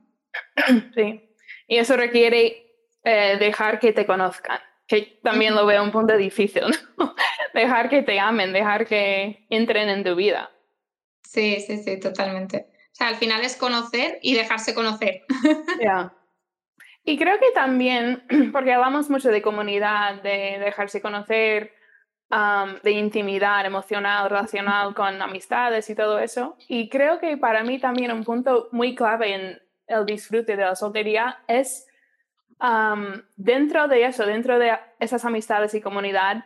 Sí. 0.95 1.32
Y 1.67 1.77
eso 1.77 1.95
requiere 1.97 2.67
eh, 3.03 3.37
dejar 3.39 3.79
que 3.79 3.93
te 3.93 4.05
conozcan 4.05 4.59
que 4.87 5.19
también 5.23 5.55
lo 5.55 5.65
veo 5.65 5.83
un 5.83 5.91
punto 5.91 6.15
difícil, 6.17 6.63
¿no? 6.97 7.15
dejar 7.53 7.89
que 7.89 8.03
te 8.03 8.19
amen, 8.19 8.53
dejar 8.53 8.85
que 8.85 9.45
entren 9.49 9.89
en 9.89 10.03
tu 10.03 10.15
vida. 10.15 10.51
Sí, 11.23 11.59
sí, 11.65 11.77
sí, 11.77 11.99
totalmente. 11.99 12.67
O 12.91 12.95
sea, 12.95 13.07
al 13.07 13.15
final 13.15 13.41
es 13.41 13.55
conocer 13.55 14.19
y 14.21 14.35
dejarse 14.35 14.73
conocer. 14.73 15.23
Y 17.05 17.17
creo 17.17 17.37
que 17.37 17.51
también, 17.53 18.23
porque 18.53 18.71
hablamos 18.71 19.09
mucho 19.09 19.29
de 19.29 19.41
comunidad, 19.41 20.21
de 20.21 20.57
dejarse 20.63 21.01
conocer, 21.01 21.73
de 22.81 22.91
intimidad 22.91 23.65
emocional, 23.65 24.29
relacional 24.29 24.95
con 24.95 25.21
amistades 25.21 25.89
y 25.89 25.95
todo 25.95 26.17
eso. 26.19 26.55
Y 26.69 26.87
creo 26.87 27.19
que 27.19 27.35
para 27.35 27.65
mí 27.65 27.77
también 27.77 28.09
un 28.13 28.23
punto 28.23 28.69
muy 28.71 28.95
clave 28.95 29.35
en 29.35 29.61
el 29.93 30.05
disfrute 30.05 30.55
de 30.55 30.63
la 30.63 30.75
soltería 30.75 31.39
es 31.47 31.87
dentro 33.35 33.87
de 33.87 34.05
eso, 34.05 34.25
dentro 34.25 34.57
de 34.57 34.77
esas 34.99 35.25
amistades 35.25 35.73
y 35.73 35.81
comunidad, 35.81 36.45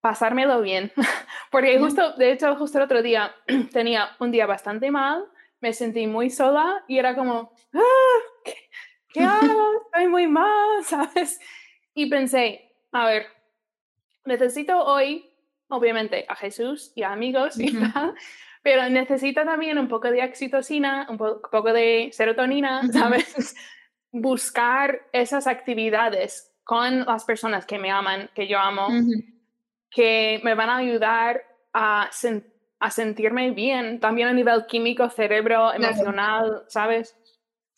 pasármelo 0.00 0.60
bien. 0.60 0.92
Porque 1.50 1.78
justo, 1.78 2.12
de 2.12 2.32
hecho, 2.32 2.54
justo 2.56 2.78
el 2.78 2.84
otro 2.84 3.02
día 3.02 3.34
tenía 3.72 4.10
un 4.18 4.30
día 4.30 4.46
bastante 4.46 4.90
mal, 4.90 5.24
me 5.60 5.72
sentí 5.72 6.06
muy 6.06 6.28
sola 6.28 6.84
y 6.86 6.98
era 6.98 7.14
como, 7.14 7.52
ah, 7.72 8.42
¿qué, 9.14 9.20
hago? 9.24 9.82
Estoy 9.86 10.08
muy 10.08 10.26
mal, 10.26 10.84
¿sabes? 10.84 11.40
Y 11.94 12.10
pensé, 12.10 12.70
a 12.92 13.06
ver, 13.06 13.26
necesito 14.26 14.78
hoy, 14.84 15.32
obviamente, 15.68 16.26
a 16.28 16.36
Jesús 16.36 16.92
y 16.94 17.02
a 17.02 17.12
amigos 17.12 17.58
y 17.58 17.72
tal, 17.72 18.14
pero 18.64 18.88
necesito 18.88 19.44
también 19.44 19.78
un 19.78 19.88
poco 19.88 20.10
de 20.10 20.24
oxitocina, 20.24 21.06
un 21.10 21.18
poco 21.18 21.72
de 21.74 22.08
serotonina, 22.12 22.80
¿sabes? 22.92 23.54
buscar 24.10 25.02
esas 25.12 25.46
actividades 25.46 26.50
con 26.64 27.04
las 27.04 27.24
personas 27.24 27.66
que 27.66 27.78
me 27.78 27.90
aman, 27.90 28.30
que 28.34 28.48
yo 28.48 28.58
amo, 28.58 28.88
que 29.90 30.40
me 30.42 30.54
van 30.54 30.70
a 30.70 30.78
ayudar 30.78 31.42
a, 31.74 32.08
a, 32.80 32.90
sentirme 32.90 33.50
bien, 33.50 34.00
también 34.00 34.28
a 34.28 34.32
nivel 34.32 34.64
químico, 34.66 35.10
cerebro, 35.10 35.74
emocional, 35.74 36.64
¿sabes? 36.68 37.14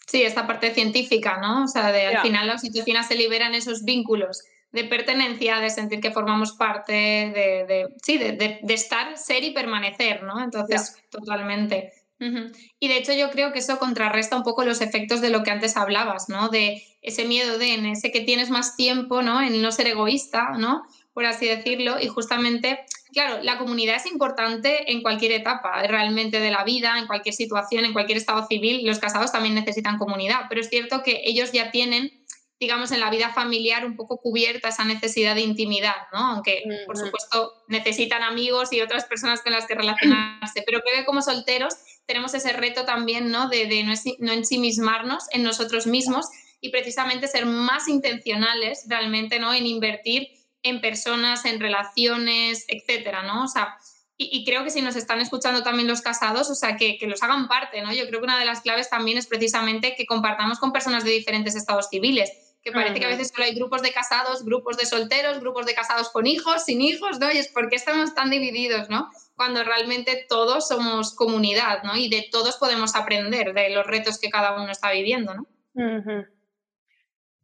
Sí, 0.06 0.22
esta 0.22 0.46
parte 0.46 0.72
científica, 0.72 1.38
¿no? 1.40 1.64
O 1.64 1.66
sea, 1.66 1.90
de, 1.90 2.06
al 2.06 2.22
final 2.22 2.46
las 2.46 2.60
situaciones 2.60 3.06
se 3.06 3.16
liberan 3.16 3.54
esos 3.54 3.82
vínculos 3.84 4.44
de 4.76 4.84
pertenencia, 4.84 5.58
de 5.58 5.70
sentir 5.70 6.00
que 6.00 6.10
formamos 6.10 6.52
parte, 6.52 6.92
de, 6.92 7.64
de 7.66 7.88
sí, 8.04 8.18
de, 8.18 8.60
estar, 8.68 9.16
ser 9.16 9.42
y 9.42 9.52
permanecer, 9.52 10.22
¿no? 10.22 10.44
Entonces, 10.44 11.02
totalmente. 11.10 11.92
Y 12.18 12.88
de 12.88 12.96
hecho 12.96 13.12
yo 13.12 13.30
creo 13.30 13.52
que 13.52 13.58
eso 13.58 13.78
contrarresta 13.78 14.36
un 14.36 14.42
poco 14.42 14.64
los 14.64 14.80
efectos 14.80 15.20
de 15.20 15.30
lo 15.30 15.42
que 15.42 15.50
antes 15.50 15.76
hablabas, 15.76 16.28
¿no? 16.28 16.48
De 16.48 16.82
ese 17.02 17.24
miedo 17.24 17.58
de 17.58 17.74
en 17.74 17.86
ese 17.86 18.10
que 18.10 18.20
tienes 18.20 18.50
más 18.50 18.76
tiempo, 18.76 19.22
¿no? 19.22 19.40
En 19.40 19.60
no 19.60 19.72
ser 19.72 19.86
egoísta, 19.86 20.52
¿no? 20.58 20.82
Por 21.12 21.24
así 21.24 21.46
decirlo. 21.46 21.96
Y 22.00 22.08
justamente, 22.08 22.80
claro, 23.12 23.42
la 23.42 23.58
comunidad 23.58 23.96
es 23.96 24.06
importante 24.06 24.90
en 24.92 25.02
cualquier 25.02 25.32
etapa 25.32 25.82
realmente 25.86 26.40
de 26.40 26.50
la 26.50 26.64
vida, 26.64 26.98
en 26.98 27.06
cualquier 27.06 27.34
situación, 27.34 27.84
en 27.84 27.92
cualquier 27.92 28.18
estado 28.18 28.46
civil. 28.46 28.86
Los 28.86 28.98
casados 28.98 29.32
también 29.32 29.54
necesitan 29.54 29.98
comunidad, 29.98 30.46
pero 30.48 30.60
es 30.60 30.68
cierto 30.68 31.02
que 31.02 31.22
ellos 31.24 31.52
ya 31.52 31.70
tienen 31.70 32.15
digamos, 32.58 32.90
en 32.90 33.00
la 33.00 33.10
vida 33.10 33.32
familiar 33.32 33.84
un 33.84 33.96
poco 33.96 34.18
cubierta 34.18 34.68
esa 34.68 34.84
necesidad 34.84 35.34
de 35.34 35.42
intimidad, 35.42 35.96
¿no? 36.12 36.18
Aunque, 36.18 36.62
por 36.86 36.96
supuesto, 36.96 37.52
necesitan 37.68 38.22
amigos 38.22 38.72
y 38.72 38.80
otras 38.80 39.04
personas 39.04 39.42
con 39.42 39.52
las 39.52 39.66
que 39.66 39.74
relacionarse, 39.74 40.62
pero 40.64 40.80
creo 40.80 41.00
que 41.00 41.04
como 41.04 41.20
solteros 41.20 41.74
tenemos 42.06 42.32
ese 42.34 42.52
reto 42.52 42.84
también, 42.84 43.30
¿no? 43.30 43.48
De, 43.48 43.66
de 43.66 43.84
no, 43.84 44.32
ensimismarnos 44.32 45.24
en 45.32 45.42
nosotros 45.42 45.86
mismos 45.86 46.26
y 46.60 46.70
precisamente 46.70 47.28
ser 47.28 47.44
más 47.44 47.88
intencionales 47.88 48.86
realmente, 48.88 49.38
¿no? 49.38 49.52
En 49.52 49.66
invertir 49.66 50.28
en 50.62 50.80
personas, 50.80 51.44
en 51.44 51.60
relaciones, 51.60 52.64
etcétera, 52.68 53.22
¿no? 53.22 53.44
O 53.44 53.48
sea, 53.48 53.76
y, 54.18 54.46
creo 54.46 54.64
que 54.64 54.70
si 54.70 54.80
nos 54.80 54.96
están 54.96 55.20
escuchando 55.20 55.62
también 55.62 55.86
los 55.86 56.00
casados, 56.00 56.48
o 56.48 56.54
sea, 56.54 56.78
que, 56.78 56.96
que, 56.96 57.06
los 57.06 57.22
hagan 57.22 57.48
parte, 57.48 57.82
¿no? 57.82 57.92
Yo 57.92 58.06
creo 58.08 58.20
que 58.20 58.24
una 58.24 58.38
de 58.38 58.46
las 58.46 58.62
claves 58.62 58.88
también 58.88 59.18
es 59.18 59.26
precisamente 59.26 59.94
que 59.94 60.06
compartamos 60.06 60.58
con 60.58 60.72
personas 60.72 61.04
de 61.04 61.10
diferentes 61.10 61.54
estados 61.54 61.88
civiles, 61.90 62.32
que 62.66 62.72
parece 62.72 62.98
que 62.98 63.06
a 63.06 63.10
veces 63.10 63.28
solo 63.32 63.44
hay 63.44 63.54
grupos 63.54 63.80
de 63.80 63.92
casados, 63.92 64.44
grupos 64.44 64.76
de 64.76 64.86
solteros, 64.86 65.38
grupos 65.38 65.66
de 65.66 65.74
casados 65.74 66.10
con 66.10 66.26
hijos, 66.26 66.64
sin 66.64 66.80
hijos, 66.80 67.20
¿no? 67.20 67.30
Y 67.30 67.38
es 67.38 67.46
porque 67.46 67.76
estamos 67.76 68.12
tan 68.12 68.28
divididos, 68.28 68.90
¿no? 68.90 69.08
Cuando 69.36 69.62
realmente 69.62 70.26
todos 70.28 70.66
somos 70.66 71.14
comunidad, 71.14 71.84
¿no? 71.84 71.96
Y 71.96 72.08
de 72.08 72.26
todos 72.32 72.56
podemos 72.56 72.96
aprender 72.96 73.54
de 73.54 73.70
los 73.70 73.86
retos 73.86 74.18
que 74.18 74.30
cada 74.30 74.60
uno 74.60 74.72
está 74.72 74.90
viviendo, 74.90 75.32
¿no? 75.32 75.46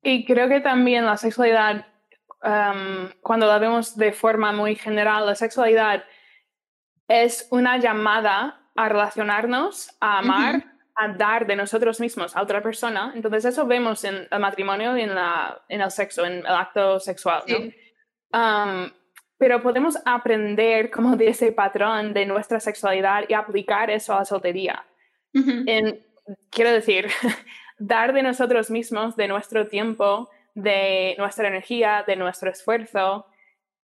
Y 0.03 0.25
creo 0.25 0.49
que 0.49 0.59
también 0.59 1.07
la 1.07 1.17
sexualidad, 1.17 1.87
cuando 3.21 3.47
la 3.47 3.61
vemos 3.61 3.97
de 3.97 4.11
forma 4.11 4.51
muy 4.51 4.75
general, 4.75 5.25
la 5.25 5.37
sexualidad 5.37 6.03
es 7.07 7.47
una 7.53 7.79
llamada 7.79 8.61
a 8.75 8.89
relacionarnos, 8.89 9.93
a 10.01 10.19
amar, 10.19 10.72
a 10.95 11.09
dar 11.09 11.47
de 11.47 11.57
nosotros 11.57 12.01
mismos 12.01 12.37
a 12.37 12.43
otra 12.43 12.63
persona. 12.63 13.13
Entonces 13.15 13.45
eso 13.45 13.67
vemos 13.67 14.05
en 14.05 14.27
el 14.31 14.41
matrimonio 14.41 14.97
y 14.97 15.03
en, 15.03 15.15
la, 15.15 15.63
en 15.69 15.81
el 15.81 15.91
sexo, 15.91 16.25
en 16.25 16.39
el 16.39 16.47
acto 16.47 17.01
sexual. 17.01 17.43
pero 19.39 19.63
podemos 19.63 19.99
aprender 20.05 20.91
como 20.91 21.17
de 21.17 21.29
ese 21.29 21.53
patrón 21.53 22.13
de 22.13 22.27
nuestra 22.27 22.61
sexualidad 22.61 23.25
y 23.29 23.35
aplicar 23.35 23.91
eso 23.91 24.15
a 24.15 24.21
la 24.21 24.25
soltería. 24.25 24.85
en, 25.35 26.05
quiero 26.51 26.71
decir, 26.71 27.09
dar 27.79 28.13
de 28.13 28.23
nosotros 28.23 28.71
mismos, 28.71 29.17
de 29.17 29.29
nuestro 29.29 29.67
tiempo, 29.67 30.31
de 30.55 31.15
nuestra 31.19 31.49
energía, 31.49 32.05
de 32.07 32.17
nuestro 32.17 32.51
esfuerzo 32.51 33.27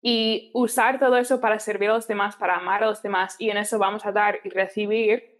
y 0.00 0.50
usar 0.54 0.98
todo 0.98 1.16
eso 1.16 1.40
para 1.40 1.58
servir 1.58 1.90
a 1.90 1.94
los 1.94 2.08
demás, 2.08 2.36
para 2.36 2.56
amar 2.56 2.82
a 2.82 2.86
los 2.86 3.02
demás 3.02 3.36
y 3.38 3.50
en 3.50 3.56
eso 3.56 3.78
vamos 3.78 4.04
a 4.04 4.12
dar 4.12 4.40
y 4.44 4.48
recibir. 4.50 5.31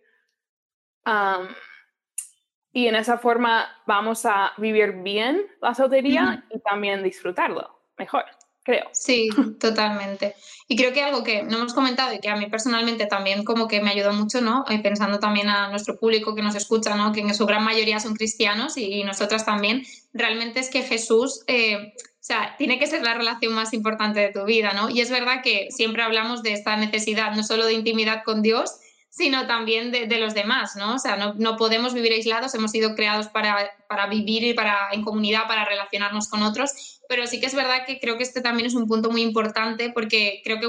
Y 2.73 2.87
en 2.87 2.95
esa 2.95 3.19
forma 3.19 3.67
vamos 3.87 4.25
a 4.25 4.53
vivir 4.57 5.03
bien 5.03 5.47
la 5.61 5.75
soltería 5.75 6.45
y 6.51 6.61
también 6.61 7.03
disfrutarlo 7.03 7.79
mejor 7.99 8.25
creo. 8.63 8.89
Sí, 8.93 9.29
totalmente. 9.61 10.35
Y 10.69 10.77
creo 10.77 10.93
que 10.93 11.03
algo 11.03 11.23
que 11.23 11.43
no 11.43 11.59
hemos 11.59 11.75
comentado 11.75 12.15
y 12.15 12.21
que 12.21 12.29
a 12.29 12.37
mí 12.37 12.47
personalmente 12.47 13.07
también 13.07 13.45
como 13.45 13.69
que 13.69 13.81
me 13.81 13.91
ayudó 13.91 14.13
mucho, 14.13 14.41
¿no? 14.41 14.65
Y 14.69 14.79
pensando 14.79 15.19
también 15.19 15.49
a 15.49 15.69
nuestro 15.69 15.99
público 15.99 16.35
que 16.35 16.43
nos 16.43 16.55
escucha, 16.55 16.95
¿no? 16.95 17.13
Que 17.13 17.21
en 17.21 17.35
su 17.35 17.47
gran 17.47 17.65
mayoría 17.65 18.01
son 18.01 18.15
cristianos 18.15 18.77
y, 18.77 19.03
nosotras 19.05 19.45
también, 19.45 19.85
realmente 20.13 20.61
es 20.61 20.71
que 20.71 20.83
Jesús... 20.83 21.45
Eh, 21.47 21.95
o 21.99 22.25
sea, 22.25 22.55
tiene 22.57 22.79
que 22.79 22.87
ser 22.87 23.03
la 23.03 23.15
relación 23.15 23.53
más 23.53 23.73
importante 23.73 24.21
de 24.21 24.31
tu 24.31 24.45
vida, 24.45 24.73
¿no? 24.75 24.89
Y 24.89 25.01
es 25.01 25.11
verdad 25.11 25.43
que 25.43 25.67
siempre 25.73 26.05
hablamos 26.05 26.45
de 26.45 26.53
esta 26.53 26.77
necesidad, 26.77 27.35
no 27.35 27.43
solo 27.43 27.67
de 27.67 27.73
intimidad 27.73 28.23
con 28.25 28.43
Dios, 28.43 28.77
sino 29.13 29.47
también 29.47 29.93
de, 29.93 30.19
los 30.19 30.33
demás, 30.33 30.75
¿no? 30.75 30.95
O 30.95 30.99
sea, 30.99 31.17
no, 31.17 31.35
no, 31.35 31.59
podemos 31.59 31.93
vivir 31.93 32.13
aislados, 32.13 32.55
hemos 32.55 32.71
sido 32.71 32.95
creados 32.95 33.29
para, 33.29 33.71
para 33.87 34.07
vivir 34.07 34.43
y 34.43 34.55
para, 34.55 34.89
en 34.91 35.03
comunidad, 35.03 35.47
para 35.47 35.67
relacionarnos 35.67 36.29
con 36.29 36.43
otros, 36.43 37.01
pero 37.11 37.27
sí 37.27 37.39
que 37.39 37.45
es 37.45 37.55
verdad 37.55 37.85
que 37.87 38.01
creo 38.01 38.17
que 38.17 38.23
este 38.23 38.41
también 38.41 38.67
es 38.67 38.75
un 38.75 38.89
punto 38.89 39.11
muy 39.11 39.21
importante 39.21 39.91
porque 39.93 40.41
creo 40.43 40.61
que 40.61 40.69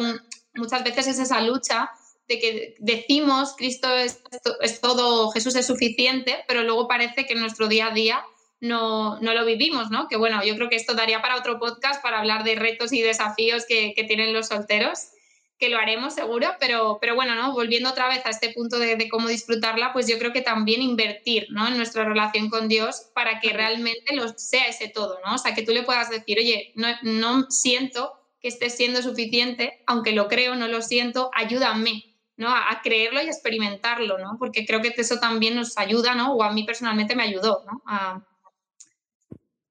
muchas 0.55 0.83
veces 0.83 1.07
es 1.07 1.19
esa 1.19 1.39
lucha 1.39 1.89
de 2.27 2.39
que 2.39 2.75
decimos 2.79 3.55
Cristo 3.57 3.95
es, 3.95 4.21
es, 4.59 4.81
todo, 4.81 5.31
Jesús 5.31 5.55
es 5.55 5.65
suficiente, 5.65 6.43
pero 6.45 6.63
luego 6.63 6.89
parece 6.89 7.25
que 7.25 7.33
en 7.33 7.39
nuestro 7.39 7.69
día 7.69 7.88
a 7.88 7.93
día 7.93 8.25
no, 8.59 9.21
no, 9.21 9.33
lo 9.33 9.45
vivimos, 9.45 9.89
¿no? 9.89 10.09
Que 10.09 10.17
bueno, 10.17 10.43
yo 10.43 10.55
creo 10.57 10.67
que 10.67 10.75
esto 10.75 10.95
daría 10.95 11.21
para 11.21 11.38
otro 11.38 11.59
podcast 11.59 12.03
para 12.03 12.19
hablar 12.19 12.43
de 12.43 12.55
retos 12.55 12.91
y 12.91 13.01
desafíos 13.01 13.63
que, 13.65 13.93
que 13.93 14.03
tienen 14.03 14.33
los 14.33 14.47
solteros 14.47 15.12
que 15.57 15.69
lo 15.69 15.77
haremos 15.77 16.13
seguro, 16.13 16.48
pero, 16.60 16.98
pero 17.00 17.15
bueno, 17.15 17.36
¿no? 17.36 17.53
volviendo 17.53 17.89
otra 17.89 18.10
vez 18.10 18.25
a 18.25 18.29
este 18.29 18.50
punto 18.50 18.79
de, 18.79 19.07
cómo 19.10 19.27
disfrutarla, 19.27 19.93
pues 19.93 20.07
yo 20.07 20.17
creo 20.17 20.33
que 20.33 20.41
también 20.41 20.81
invertir 20.81 21.48
¿no? 21.50 21.67
en 21.67 21.77
nuestra 21.77 22.03
relación 22.03 22.50
con 22.50 22.67
Dios 22.67 23.12
para 23.13 23.39
que 23.39 23.53
realmente 23.53 24.15
lo 24.15 24.27
sea 24.38 24.65
ese 24.65 24.89
todo, 24.89 25.19
¿no? 25.25 25.36
O 25.36 25.38
sea, 25.38 25.53
que 25.53 25.63
tú 25.63 25.72
le 25.72 25.83
puedas 25.83 26.10
decir, 26.10 26.38
oye, 26.38 26.74
no, 26.75 26.88
no 27.03 27.50
siento 27.50 28.13
que 28.41 28.50
esté 28.50 28.69
siendo 28.69 29.01
suficiente, 29.01 29.83
aunque 29.88 30.12
lo 30.12 30.27
creo, 30.27 30.55
no 30.55 30.67
lo 30.67 30.81
siento, 30.81 31.31
ayúdame, 31.33 32.13
¿no? 32.36 32.50
A, 32.50 32.81
creerlo 32.83 33.22
y 33.22 33.27
experimentarlo, 33.27 34.17
¿no? 34.17 34.36
Porque 34.38 34.65
creo 34.65 34.81
que 34.81 34.93
eso 34.98 35.19
también 35.19 35.55
nos 35.55 35.77
ayuda, 35.77 36.13
¿no? 36.13 36.33
O 36.33 36.43
a 36.43 36.51
mí 36.51 36.63
personalmente 36.63 37.15
me 37.15 37.24
ayudó, 37.24 37.63
¿no? 37.65 37.81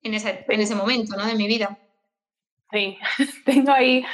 en, 0.03 0.15
ese, 0.15 0.45
en 0.49 0.61
ese 0.61 0.75
momento, 0.75 1.17
¿no? 1.17 1.27
De 1.27 1.35
mi 1.35 1.47
vida. 1.47 1.79
Sí, 2.73 2.97
tengo 3.45 3.73
ahí 3.73 4.05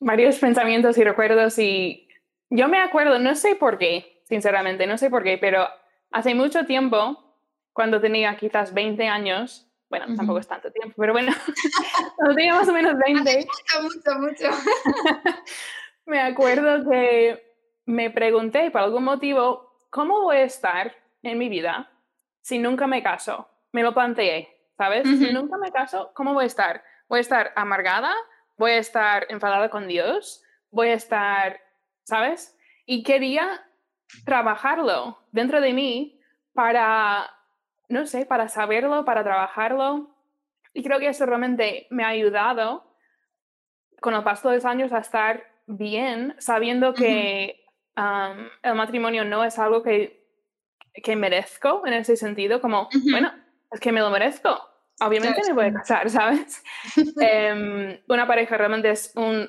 varios 0.00 0.38
pensamientos 0.38 0.96
y 0.98 1.04
recuerdos 1.04 1.58
y 1.58 2.08
yo 2.50 2.68
me 2.68 2.78
acuerdo, 2.78 3.18
no 3.18 3.34
sé 3.34 3.56
por 3.56 3.78
qué, 3.78 4.22
sinceramente, 4.24 4.86
no 4.86 4.96
sé 4.96 5.10
por 5.10 5.22
qué, 5.22 5.38
pero 5.38 5.68
hace 6.10 6.34
mucho 6.34 6.64
tiempo, 6.64 7.36
cuando 7.72 8.00
tenía 8.00 8.36
quizás 8.36 8.72
20 8.72 9.06
años, 9.06 9.70
bueno, 9.90 10.06
tampoco 10.16 10.38
es 10.38 10.48
tanto 10.48 10.70
tiempo, 10.70 10.94
pero 10.98 11.12
bueno, 11.12 11.32
cuando 12.16 12.34
tenía 12.34 12.54
más 12.54 12.68
o 12.68 12.72
menos 12.72 12.94
20. 12.98 13.46
mucho, 13.82 14.18
mucho, 14.18 14.50
me 16.06 16.20
acuerdo 16.20 16.88
que 16.88 17.48
me 17.86 18.10
pregunté 18.10 18.70
por 18.70 18.82
algún 18.82 19.04
motivo, 19.04 19.76
¿cómo 19.90 20.22
voy 20.22 20.36
a 20.36 20.44
estar 20.44 20.94
en 21.22 21.38
mi 21.38 21.48
vida 21.48 21.90
si 22.40 22.58
nunca 22.58 22.86
me 22.86 23.02
caso? 23.02 23.48
Me 23.72 23.82
lo 23.82 23.92
planteé, 23.92 24.70
¿sabes? 24.76 25.06
Si 25.06 25.32
nunca 25.32 25.58
me 25.58 25.70
caso, 25.70 26.12
¿cómo 26.14 26.32
voy 26.32 26.44
a 26.44 26.46
estar? 26.46 26.82
¿Voy 27.08 27.18
a 27.18 27.20
estar 27.20 27.52
amargada? 27.56 28.14
Voy 28.58 28.72
a 28.72 28.78
estar 28.78 29.26
enfadada 29.30 29.70
con 29.70 29.88
Dios, 29.88 30.42
voy 30.70 30.88
a 30.88 30.94
estar, 30.94 31.60
¿sabes? 32.04 32.58
Y 32.84 33.02
quería 33.02 33.64
trabajarlo 34.24 35.18
dentro 35.32 35.60
de 35.60 35.72
mí 35.72 36.20
para, 36.52 37.30
no 37.88 38.06
sé, 38.06 38.26
para 38.26 38.48
saberlo, 38.48 39.04
para 39.04 39.22
trabajarlo. 39.22 40.14
Y 40.74 40.82
creo 40.82 40.98
que 40.98 41.08
eso 41.08 41.24
realmente 41.24 41.86
me 41.90 42.04
ha 42.04 42.08
ayudado 42.08 42.94
con 44.00 44.14
el 44.14 44.22
paso 44.22 44.48
de 44.48 44.56
los 44.56 44.64
años 44.64 44.92
a 44.92 44.98
estar 44.98 45.44
bien, 45.66 46.34
sabiendo 46.38 46.94
que 46.94 47.64
el 48.62 48.74
matrimonio 48.74 49.24
no 49.24 49.44
es 49.44 49.58
algo 49.58 49.82
que, 49.82 50.24
que 51.02 51.16
merezco 51.16 51.86
en 51.86 51.94
ese 51.94 52.16
sentido, 52.16 52.60
como, 52.60 52.88
bueno, 53.10 53.32
es 53.70 53.80
que 53.80 53.92
me 53.92 54.00
lo 54.00 54.10
merezco, 54.10 54.67
obviamente 55.00 55.42
me 55.46 55.52
voy 55.52 55.66
a 55.66 55.72
casar, 55.72 56.10
¿sabes? 56.10 56.62
Em, 57.20 57.98
una 58.08 58.26
pareja 58.26 58.56
realmente 58.56 58.90
es 58.90 59.12
un 59.16 59.48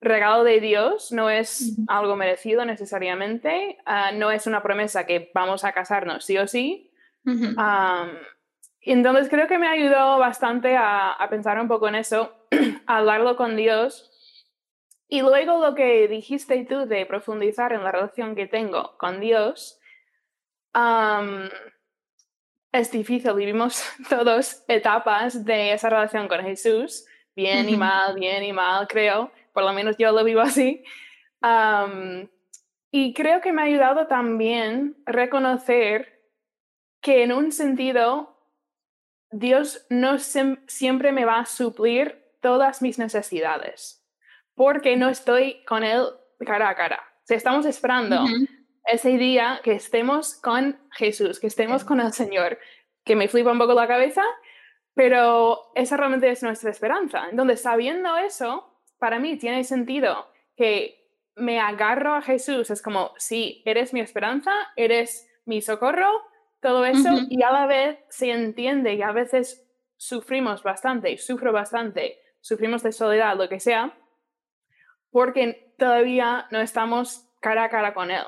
regalo 0.00 0.44
de 0.44 0.60
Dios, 0.60 1.12
no 1.12 1.30
es 1.30 1.76
algo 1.88 2.14
merecido 2.16 2.64
necesariamente, 2.64 3.78
ah, 3.86 4.12
no 4.12 4.30
es 4.30 4.46
una 4.46 4.62
promesa 4.62 5.06
que 5.06 5.30
vamos 5.34 5.64
a 5.64 5.72
casarnos 5.72 6.24
sí 6.24 6.36
o 6.36 6.46
sí. 6.46 6.90
entonces 8.82 9.28
creo 9.30 9.48
que 9.48 9.58
me 9.58 9.68
ayudó 9.68 10.18
bastante 10.18 10.76
a, 10.76 11.12
a 11.12 11.30
pensar 11.30 11.58
un 11.58 11.68
poco 11.68 11.88
en 11.88 11.94
eso, 11.94 12.34
a 12.86 12.98
hablarlo 12.98 13.36
con 13.36 13.56
Dios. 13.56 14.10
Y 15.08 15.20
luego 15.20 15.60
lo 15.60 15.74
que 15.74 16.08
dijiste 16.08 16.64
tú 16.64 16.86
de 16.86 17.06
profundizar 17.06 17.72
en 17.72 17.84
la 17.84 17.92
relación 17.92 18.34
que 18.34 18.46
tengo 18.46 18.96
con 18.98 19.20
Dios, 19.20 19.78
es 22.74 22.90
difícil, 22.90 23.32
vivimos 23.34 23.84
todos 24.08 24.64
etapas 24.66 25.44
de 25.44 25.72
esa 25.72 25.88
relación 25.88 26.26
con 26.26 26.40
Jesús, 26.42 27.06
bien 27.36 27.68
y 27.68 27.76
mal, 27.76 28.16
bien 28.16 28.42
y 28.42 28.52
mal, 28.52 28.88
creo, 28.88 29.30
por 29.52 29.62
lo 29.62 29.72
menos 29.72 29.96
yo 29.96 30.10
lo 30.10 30.24
vivo 30.24 30.40
así. 30.40 30.82
y 32.90 33.14
creo 33.14 33.40
que 33.40 33.52
me 33.52 33.62
ha 33.62 33.66
ayudado 33.66 34.08
también 34.08 34.96
reconocer 35.06 36.20
que 37.00 37.22
en 37.22 37.32
un 37.32 37.52
sentido 37.52 38.36
Dios 39.30 39.86
no 39.88 40.18
siempre 40.18 41.12
me 41.12 41.24
va 41.24 41.40
a 41.40 41.46
suplir 41.46 42.24
todas 42.40 42.82
mis 42.82 42.98
necesidades, 42.98 44.04
porque 44.54 44.96
no 44.96 45.08
estoy 45.08 45.64
con 45.64 45.84
Él 45.84 46.06
cara 46.44 46.70
a 46.70 46.74
cara. 46.74 47.00
Si 47.22 47.34
estamos 47.34 47.66
esperando 47.66 48.24
ese 48.86 49.16
día 49.16 49.60
que 49.62 49.72
estemos 49.72 50.34
con 50.34 50.78
Jesús, 50.92 51.40
que 51.40 51.46
estemos 51.46 51.84
con 51.84 52.00
el 52.00 52.12
Señor, 52.12 52.58
que 53.04 53.16
me 53.16 53.28
flipa 53.28 53.52
un 53.52 53.58
poco 53.58 53.74
la 53.74 53.88
cabeza, 53.88 54.22
pero 54.94 55.72
esa 55.74 55.96
realmente 55.96 56.30
es 56.30 56.42
nuestra 56.42 56.70
esperanza. 56.70 57.28
Entonces, 57.30 57.62
sabiendo 57.62 58.16
eso, 58.16 58.80
para 58.98 59.18
mí 59.18 59.36
tiene 59.36 59.64
sentido 59.64 60.30
que 60.56 61.04
me 61.36 61.58
agarro 61.58 62.14
a 62.14 62.22
Jesús, 62.22 62.70
es 62.70 62.80
como, 62.80 63.12
sí, 63.16 63.62
eres 63.64 63.92
mi 63.92 64.00
esperanza, 64.00 64.52
eres 64.76 65.28
mi 65.46 65.60
socorro, 65.60 66.22
todo 66.60 66.86
eso, 66.86 67.10
y 67.28 67.42
a 67.42 67.50
la 67.50 67.66
vez 67.66 67.98
se 68.08 68.30
entiende 68.30 68.94
y 68.94 69.02
a 69.02 69.12
veces 69.12 69.68
sufrimos 69.96 70.62
bastante, 70.62 71.18
sufro 71.18 71.52
bastante, 71.52 72.20
sufrimos 72.40 72.82
de 72.82 72.92
soledad, 72.92 73.36
lo 73.36 73.48
que 73.48 73.60
sea, 73.60 73.98
porque 75.10 75.74
todavía 75.76 76.46
no 76.50 76.60
estamos 76.60 77.28
cara 77.40 77.64
a 77.64 77.68
cara 77.68 77.94
con 77.94 78.10
Él. 78.10 78.24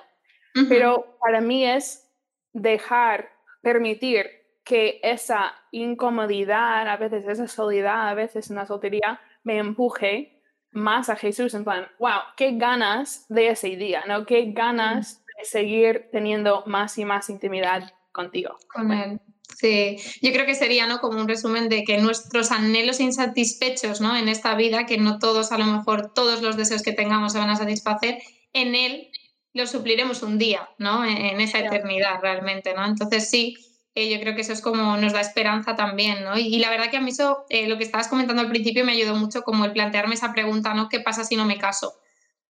Pero 0.69 1.19
para 1.21 1.41
mí 1.41 1.67
es 1.67 2.09
dejar, 2.53 3.31
permitir 3.63 4.27
que 4.65 5.01
esa 5.03 5.55
incomodidad, 5.71 6.89
a 6.89 6.97
veces 6.97 7.27
esa 7.27 7.47
soledad, 7.47 8.09
a 8.09 8.15
veces 8.15 8.51
una 8.51 8.67
soltería, 8.67 9.21
me 9.45 9.59
empuje 9.59 10.43
más 10.73 11.09
a 11.09 11.17
Jesús 11.17 11.55
en 11.55 11.65
plan, 11.65 11.87
wow, 11.99 12.21
qué 12.37 12.53
ganas 12.57 13.27
de 13.29 13.49
ese 13.49 13.77
día, 13.77 14.05
¿no? 14.09 14.27
Qué 14.27 14.53
ganas 14.53 15.25
de 15.39 15.45
seguir 15.45 16.09
teniendo 16.11 16.65
más 16.67 16.99
y 16.99 17.05
más 17.05 17.31
intimidad 17.31 17.93
contigo. 18.13 18.57
Con 18.73 18.93
él. 18.93 19.21
Sí, 19.55 19.97
yo 20.21 20.33
creo 20.33 20.45
que 20.45 20.55
sería 20.55 20.87
¿no? 20.87 20.99
como 20.99 21.21
un 21.21 21.29
resumen 21.29 21.69
de 21.69 21.85
que 21.85 21.99
nuestros 21.99 22.51
anhelos 22.51 23.01
insatisfechos 23.01 24.01
¿no? 24.01 24.17
en 24.17 24.29
esta 24.29 24.55
vida, 24.55 24.85
que 24.85 24.99
no 24.99 25.19
todos, 25.19 25.53
a 25.53 25.59
lo 25.59 25.65
mejor 25.65 26.13
todos 26.13 26.43
los 26.43 26.57
deseos 26.57 26.83
que 26.83 26.93
tengamos 26.93 27.33
se 27.33 27.39
van 27.39 27.51
a 27.51 27.57
satisfacer, 27.57 28.19
en 28.53 28.75
él 28.75 29.11
lo 29.57 29.67
supliremos 29.67 30.23
un 30.23 30.39
día, 30.39 30.69
¿no? 30.79 31.05
En, 31.05 31.41
esa 31.41 31.59
eternidad 31.61 32.21
realmente, 32.21 32.75
¿no? 32.75 32.85
Entonces 32.85 33.29
sí, 33.31 33.57
eh, 33.95 34.11
yo 34.11 34.21
creo 34.21 34.35
que 34.35 34.43
eso 34.43 34.53
es 34.53 34.61
como 34.61 34.97
nos 34.97 35.13
da 35.13 35.21
esperanza 35.21 35.75
también, 35.75 36.23
¿no? 36.25 36.39
Y, 36.39 36.59
la 36.59 36.71
verdad 36.71 36.91
que 36.91 36.99
a 36.99 37.01
mí 37.01 37.11
eso, 37.11 37.45
eh, 37.49 37.67
lo 37.67 37.79
que 37.79 37.85
estabas 37.85 38.09
comentando 38.09 38.43
al 38.43 38.51
principio 38.51 38.85
me 38.85 38.93
ayudó 38.93 39.15
mucho 39.17 39.43
como 39.43 39.65
el 39.65 39.73
plantearme 39.73 40.15
esa 40.15 40.33
pregunta, 40.33 40.75
¿no? 40.75 40.89
¿Qué 40.89 41.01
pasa 41.01 41.25
si 41.25 41.37
no 41.37 41.45
me 41.45 41.59
caso? 41.59 41.95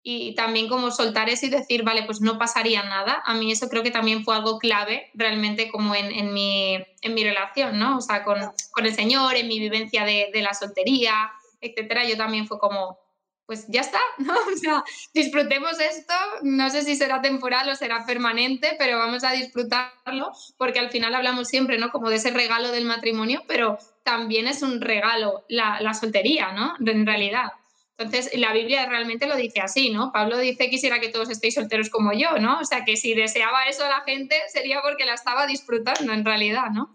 y 0.09 0.37
también 0.37 0.69
como 0.69 0.93
soltar 0.93 1.29
eso 1.29 1.47
y 1.47 1.49
decir, 1.49 1.83
vale, 1.83 2.05
pues 2.05 2.21
no 2.21 2.39
pasaría 2.39 2.85
nada. 2.85 3.25
A 3.27 3.35
mí 3.35 3.51
eso 3.51 3.69
creo 3.69 3.83
que 3.83 3.91
también 3.91 4.23
fue 4.23 4.37
algo 4.37 4.61
clave 4.61 5.11
realmente 5.15 5.69
como 5.69 5.97
en, 5.97 6.13
en, 6.13 6.33
mi, 6.33 6.77
en 7.03 7.13
mi, 7.13 7.25
relación, 7.25 7.77
¿no? 7.77 7.99
O 7.99 8.01
sea, 8.01 8.23
con, 8.23 8.39
con, 8.71 8.87
el 8.87 8.95
Señor, 8.95 9.35
en 9.35 9.49
mi 9.49 9.59
vivencia 9.59 10.05
de, 10.05 10.31
de 10.33 10.43
la 10.43 10.55
soltería, 10.55 11.33
etcétera. 11.61 12.05
Yo 12.05 12.17
también 12.17 12.47
fue 12.47 12.61
como, 12.61 13.01
pues 13.47 13.67
ya 13.69 13.81
está, 13.81 14.01
¿no? 14.19 14.35
O 14.35 14.57
sea, 14.57 14.85
disfrutemos 15.15 15.81
esto, 15.81 16.15
no 16.43 16.69
sé 16.71 16.83
si 16.83 16.97
será 16.97 17.23
temporal 17.23 17.69
o 17.69 17.77
será 17.77 18.05
permanente, 18.05 18.77
pero 18.79 18.99
vamos 18.99 19.25
a 19.25 19.33
disfrutarlo 19.33 20.33
porque 20.59 20.79
al 20.79 20.91
final 20.91 21.15
hablamos 21.15 21.49
siempre, 21.49 21.79
¿no? 21.79 21.91
Como 21.91 22.11
de 22.11 22.17
ese 22.17 22.31
regalo 22.31 22.71
del 22.73 22.85
matrimonio, 22.85 23.43
pero 23.47 23.79
también 24.03 24.47
es 24.47 24.63
un 24.63 24.81
regalo 24.81 25.45
la, 25.49 25.81
la 25.81 25.95
soltería, 25.95 26.53
¿no? 26.53 26.75
En 26.85 27.07
realidad. 27.07 27.53
Entonces, 27.99 28.31
la 28.39 28.53
Biblia 28.53 28.85
realmente 28.87 29.27
lo 29.27 29.37
dice 29.37 29.61
así, 29.61 29.91
¿no? 29.91 30.13
Pablo 30.13 30.37
dice 30.37 30.69
quisiera 30.69 31.01
que 31.01 31.09
todos 31.09 31.31
estéis 31.31 31.55
solteros 31.55 31.89
como 31.89 32.13
yo, 32.13 32.39
¿no? 32.39 32.61
O 32.61 32.65
sea, 32.65 32.85
que 32.85 32.97
si 32.97 33.15
deseaba 33.15 33.67
eso 33.69 33.85
a 33.87 33.89
la 33.89 34.01
gente 34.03 34.37
sería 34.49 34.83
porque 34.83 35.07
la 35.07 35.15
estaba 35.15 35.47
disfrutando 35.47 36.13
en 36.13 36.25
realidad, 36.25 36.71
¿no? 36.71 36.95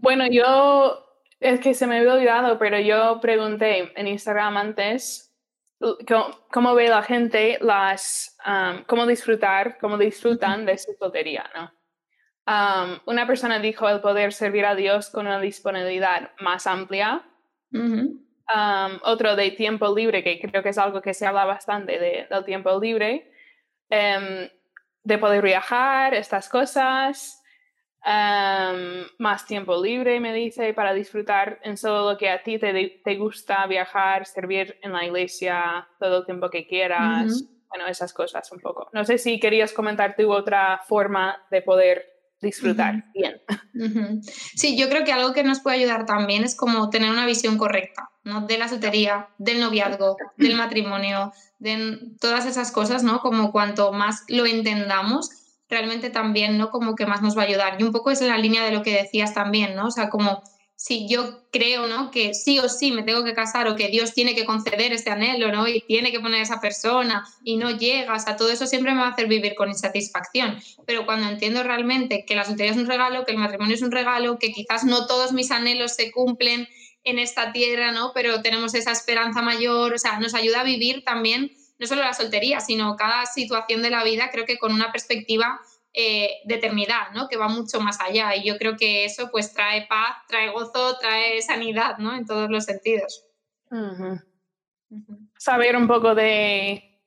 Bueno, 0.00 0.26
yo 0.30 1.09
es 1.40 1.58
que 1.60 1.74
se 1.74 1.86
me 1.86 1.98
había 1.98 2.14
olvidado, 2.14 2.58
pero 2.58 2.78
yo 2.78 3.18
pregunté 3.20 3.92
en 3.98 4.06
Instagram 4.06 4.56
antes 4.58 5.34
cómo, 6.52 6.74
ve 6.74 6.88
la 6.88 7.02
gente 7.02 7.58
las, 7.62 8.36
cómo 8.86 9.06
disfrutar, 9.06 9.78
cómo 9.78 9.96
disfrutan 9.96 10.66
de 10.66 10.76
su 10.76 10.92
soltería, 10.98 11.50
¿no? 11.54 11.72
una 13.06 13.28
persona 13.28 13.60
dijo 13.60 13.88
el 13.88 14.00
poder 14.00 14.32
servir 14.32 14.66
a 14.66 14.74
Dios 14.74 15.10
con 15.10 15.26
una 15.26 15.40
disponibilidad 15.40 16.32
más 16.40 16.66
amplia. 16.66 17.24
otro 19.04 19.36
de 19.36 19.52
tiempo 19.52 19.94
libre, 19.94 20.24
que 20.24 20.40
creo 20.40 20.62
que 20.62 20.70
es 20.70 20.78
algo 20.78 21.00
que 21.00 21.14
se 21.14 21.26
habla 21.26 21.44
bastante 21.44 21.98
de, 21.98 22.26
del 22.28 22.44
tiempo 22.44 22.78
libre, 22.80 23.30
em, 23.88 24.50
de 25.04 25.18
poder 25.18 25.42
viajar, 25.42 26.14
estas 26.14 26.48
cosas, 26.48 27.39
más 28.04 29.46
tiempo 29.46 29.82
libre, 29.82 30.20
me 30.20 30.32
dice, 30.32 30.72
para 30.74 30.94
disfrutar 30.94 31.60
en 31.62 31.76
solo 31.76 32.10
lo 32.10 32.18
que 32.18 32.30
a 32.30 32.42
ti 32.42 32.58
te, 32.58 33.00
te, 33.04 33.16
gusta, 33.16 33.66
viajar, 33.66 34.26
servir 34.26 34.78
en 34.82 34.92
la 34.92 35.04
iglesia 35.04 35.88
todo 35.98 36.18
el 36.18 36.26
tiempo 36.26 36.50
que 36.50 36.66
quieras. 36.66 37.44
Bueno, 37.68 37.86
esas 37.86 38.12
cosas 38.12 38.50
un 38.50 38.58
poco. 38.60 38.88
No 38.92 39.04
sé 39.04 39.18
si 39.18 39.38
querías 39.38 39.72
comentar 39.72 40.16
tu 40.16 40.32
otra 40.32 40.80
forma 40.88 41.40
de 41.50 41.62
poder 41.62 42.10
disfrutar 42.40 43.04
bien. 43.12 43.40
Sí, 44.56 44.76
yo 44.76 44.88
creo 44.88 45.04
que 45.04 45.12
algo 45.12 45.32
que 45.32 45.44
nos 45.44 45.60
puede 45.60 45.76
ayudar 45.76 46.06
también 46.06 46.42
es 46.42 46.56
como 46.56 46.90
tener 46.90 47.10
una 47.10 47.26
visión 47.26 47.58
correcta, 47.58 48.10
¿no? 48.24 48.46
De 48.46 48.58
la 48.58 48.68
soltería, 48.68 49.28
del 49.38 49.60
noviazgo, 49.60 50.16
del 50.36 50.56
matrimonio, 50.56 51.32
de 51.58 51.98
todas 52.20 52.46
esas 52.46 52.72
cosas, 52.72 53.04
¿no? 53.04 53.20
Como 53.20 53.52
cuanto 53.52 53.92
más 53.92 54.24
lo 54.28 54.46
entendamos, 54.46 55.30
realmente 55.70 56.10
también, 56.10 56.58
¿no? 56.58 56.70
Como 56.70 56.94
que 56.94 57.06
más 57.06 57.22
nos 57.22 57.36
va 57.36 57.42
a 57.42 57.46
ayudar. 57.46 57.76
Y 57.78 57.84
un 57.84 57.92
poco 57.92 58.10
es 58.10 58.20
en 58.20 58.28
la 58.28 58.38
línea 58.38 58.64
de 58.64 58.72
lo 58.72 58.82
que 58.82 58.94
decías 58.94 59.32
también, 59.32 59.76
¿no? 59.76 59.86
O 59.86 59.90
sea, 59.90 60.10
como 60.10 60.42
si 60.82 61.06
yo 61.06 61.42
creo, 61.52 61.86
¿no? 61.86 62.10
Que 62.10 62.32
sí 62.32 62.58
o 62.58 62.68
sí 62.70 62.90
me 62.90 63.02
tengo 63.02 63.22
que 63.22 63.34
casar 63.34 63.68
o 63.68 63.76
que 63.76 63.88
Dios 63.88 64.14
tiene 64.14 64.34
que 64.34 64.46
conceder 64.46 64.94
este 64.94 65.10
anhelo, 65.10 65.52
¿no? 65.52 65.68
Y 65.68 65.82
tiene 65.82 66.10
que 66.10 66.20
poner 66.20 66.40
a 66.40 66.42
esa 66.42 66.58
persona 66.58 67.22
y 67.44 67.58
no 67.58 67.70
llegas 67.70 68.26
a 68.26 68.36
todo 68.36 68.50
eso 68.50 68.66
siempre 68.66 68.92
me 68.92 69.00
va 69.00 69.08
a 69.08 69.10
hacer 69.10 69.28
vivir 69.28 69.54
con 69.54 69.68
insatisfacción. 69.68 70.58
Pero 70.86 71.04
cuando 71.04 71.28
entiendo 71.28 71.62
realmente 71.62 72.24
que 72.26 72.34
la 72.34 72.44
soltería 72.44 72.72
es 72.72 72.78
un 72.78 72.86
regalo, 72.86 73.26
que 73.26 73.32
el 73.32 73.38
matrimonio 73.38 73.74
es 73.74 73.82
un 73.82 73.92
regalo, 73.92 74.38
que 74.38 74.52
quizás 74.52 74.84
no 74.84 75.06
todos 75.06 75.32
mis 75.32 75.50
anhelos 75.50 75.92
se 75.92 76.10
cumplen 76.10 76.66
en 77.04 77.18
esta 77.18 77.52
tierra, 77.52 77.92
¿no? 77.92 78.12
Pero 78.14 78.40
tenemos 78.40 78.74
esa 78.74 78.92
esperanza 78.92 79.42
mayor, 79.42 79.92
o 79.92 79.98
sea, 79.98 80.18
nos 80.18 80.34
ayuda 80.34 80.60
a 80.60 80.64
vivir 80.64 81.04
también 81.04 81.52
no 81.80 81.86
solo 81.86 82.02
la 82.02 82.12
soltería, 82.12 82.60
sino 82.60 82.94
cada 82.94 83.24
situación 83.24 83.80
de 83.80 83.88
la 83.88 84.04
vida, 84.04 84.28
creo 84.30 84.44
que 84.44 84.58
con 84.58 84.72
una 84.72 84.92
perspectiva 84.92 85.60
eh, 85.94 86.40
de 86.44 86.56
eternidad, 86.56 87.10
¿no? 87.14 87.26
Que 87.26 87.38
va 87.38 87.48
mucho 87.48 87.80
más 87.80 87.98
allá. 88.00 88.36
Y 88.36 88.44
yo 88.44 88.58
creo 88.58 88.76
que 88.76 89.06
eso 89.06 89.30
pues 89.32 89.54
trae 89.54 89.86
paz, 89.86 90.18
trae 90.28 90.50
gozo, 90.50 90.98
trae 90.98 91.40
sanidad, 91.40 91.96
¿no? 91.96 92.14
En 92.14 92.26
todos 92.26 92.50
los 92.50 92.66
sentidos. 92.66 93.24
Saber 95.38 95.74
un 95.74 95.88
poco 95.88 96.14
de 96.14 97.00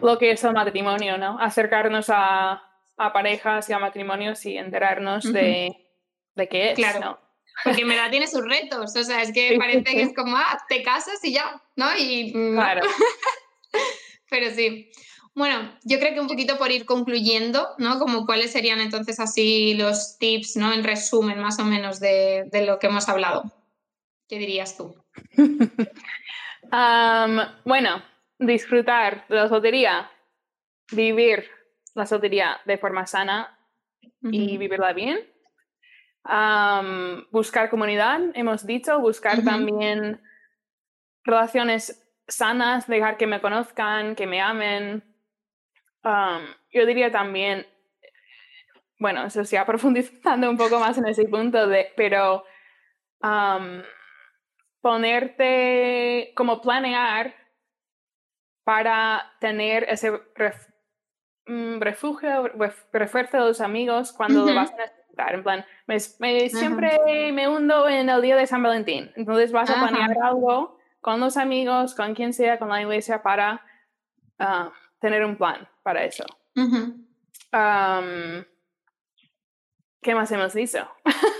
lo 0.00 0.16
que 0.18 0.30
es 0.30 0.44
el 0.44 0.52
matrimonio, 0.52 1.18
¿no? 1.18 1.38
Acercarnos 1.40 2.06
a, 2.08 2.62
parejas 2.96 3.68
y 3.68 3.72
a 3.72 3.78
matrimonios 3.80 4.46
y 4.46 4.56
enterarnos 4.56 5.32
de, 5.32 5.76
de, 6.34 6.48
qué 6.48 6.70
es, 6.70 6.74
claro. 6.76 7.20
Porque 7.64 7.84
me 7.84 7.96
da 7.96 8.08
tiene 8.08 8.28
sus 8.28 8.46
retos, 8.46 8.94
o 8.94 9.04
sea, 9.04 9.20
es 9.22 9.32
que 9.32 9.56
parece 9.58 9.82
que 9.82 10.02
es 10.02 10.14
como, 10.14 10.36
ah, 10.36 10.58
te 10.68 10.82
casas 10.82 11.22
y 11.24 11.32
ya, 11.32 11.60
¿no? 11.74 11.86
Y, 11.98 12.32
claro. 12.32 12.82
Pero 14.38 14.54
sí. 14.54 14.90
Bueno, 15.34 15.72
yo 15.82 15.98
creo 15.98 16.12
que 16.12 16.20
un 16.20 16.28
poquito 16.28 16.58
por 16.58 16.70
ir 16.70 16.84
concluyendo, 16.84 17.68
¿no? 17.78 17.98
Como 17.98 18.26
cuáles 18.26 18.52
serían 18.52 18.80
entonces 18.80 19.18
así 19.18 19.74
los 19.74 20.18
tips, 20.18 20.56
¿no? 20.56 20.72
En 20.72 20.84
resumen, 20.84 21.40
más 21.40 21.58
o 21.58 21.64
menos, 21.64 22.00
de, 22.00 22.48
lo 22.66 22.78
que 22.78 22.88
hemos 22.88 23.08
hablado. 23.08 23.44
¿Qué 24.28 24.38
dirías 24.38 24.76
tú? 24.76 24.94
bueno, 27.64 28.02
disfrutar 28.38 29.26
de 29.28 29.36
la 29.36 29.48
soltería, 29.48 30.10
vivir 30.92 31.48
la 31.94 32.04
soltería 32.04 32.60
de 32.66 32.76
forma 32.76 33.06
sana 33.06 33.58
y 34.22 34.58
vivirla 34.58 34.92
bien. 34.92 35.18
buscar 37.30 37.70
comunidad, 37.70 38.20
hemos 38.34 38.66
dicho, 38.66 39.00
buscar 39.00 39.42
también 39.42 40.20
relaciones 41.24 42.05
sanas, 42.28 42.86
dejar 42.86 43.16
que 43.16 43.26
me 43.26 43.40
conozcan, 43.40 44.14
que 44.14 44.26
me 44.26 44.40
amen. 44.40 45.02
yo 46.02 46.86
diría 46.86 47.10
también, 47.10 47.66
bueno, 48.98 49.24
eso 49.24 49.44
sí, 49.44 49.56
profundizando 49.66 50.50
un 50.50 50.56
poco 50.56 50.78
más 50.78 50.98
en 50.98 51.06
ese 51.06 51.24
punto, 51.28 51.66
de, 51.66 51.92
pero 51.96 52.44
ponerte, 54.80 56.32
como 56.36 56.60
planear 56.60 57.34
para 58.64 59.32
tener 59.40 59.84
ese 59.88 60.12
mm, 61.46 61.80
refugio, 61.80 62.50
refuerzo 62.92 63.38
de 63.38 63.44
los 63.44 63.60
amigos 63.60 64.12
cuando 64.12 64.44
lo 64.44 64.54
vas 64.54 64.72
a 64.72 64.76
necesitar. 64.76 65.34
En 65.34 65.42
plan, 65.42 65.66
me, 65.86 65.98
siempre 65.98 67.32
me 67.32 67.48
hundo 67.48 67.88
en 67.88 68.08
el 68.08 68.22
día 68.22 68.36
de 68.36 68.46
San 68.46 68.62
Valentín, 68.62 69.10
entonces 69.16 69.50
vas 69.50 69.70
a 69.70 69.74
planear 69.74 70.16
algo 70.22 70.75
con 71.06 71.20
los 71.20 71.36
amigos, 71.36 71.94
con 71.94 72.16
quien 72.16 72.32
sea, 72.32 72.58
con 72.58 72.68
la 72.68 72.82
iglesia, 72.82 73.22
para 73.22 73.64
ah, 74.40 74.72
tener 75.00 75.24
un 75.24 75.36
plan 75.36 75.68
para 75.84 76.04
eso. 76.04 76.24
¿Qué 80.02 80.14
más 80.16 80.32
hemos 80.32 80.52
dicho? 80.52 80.88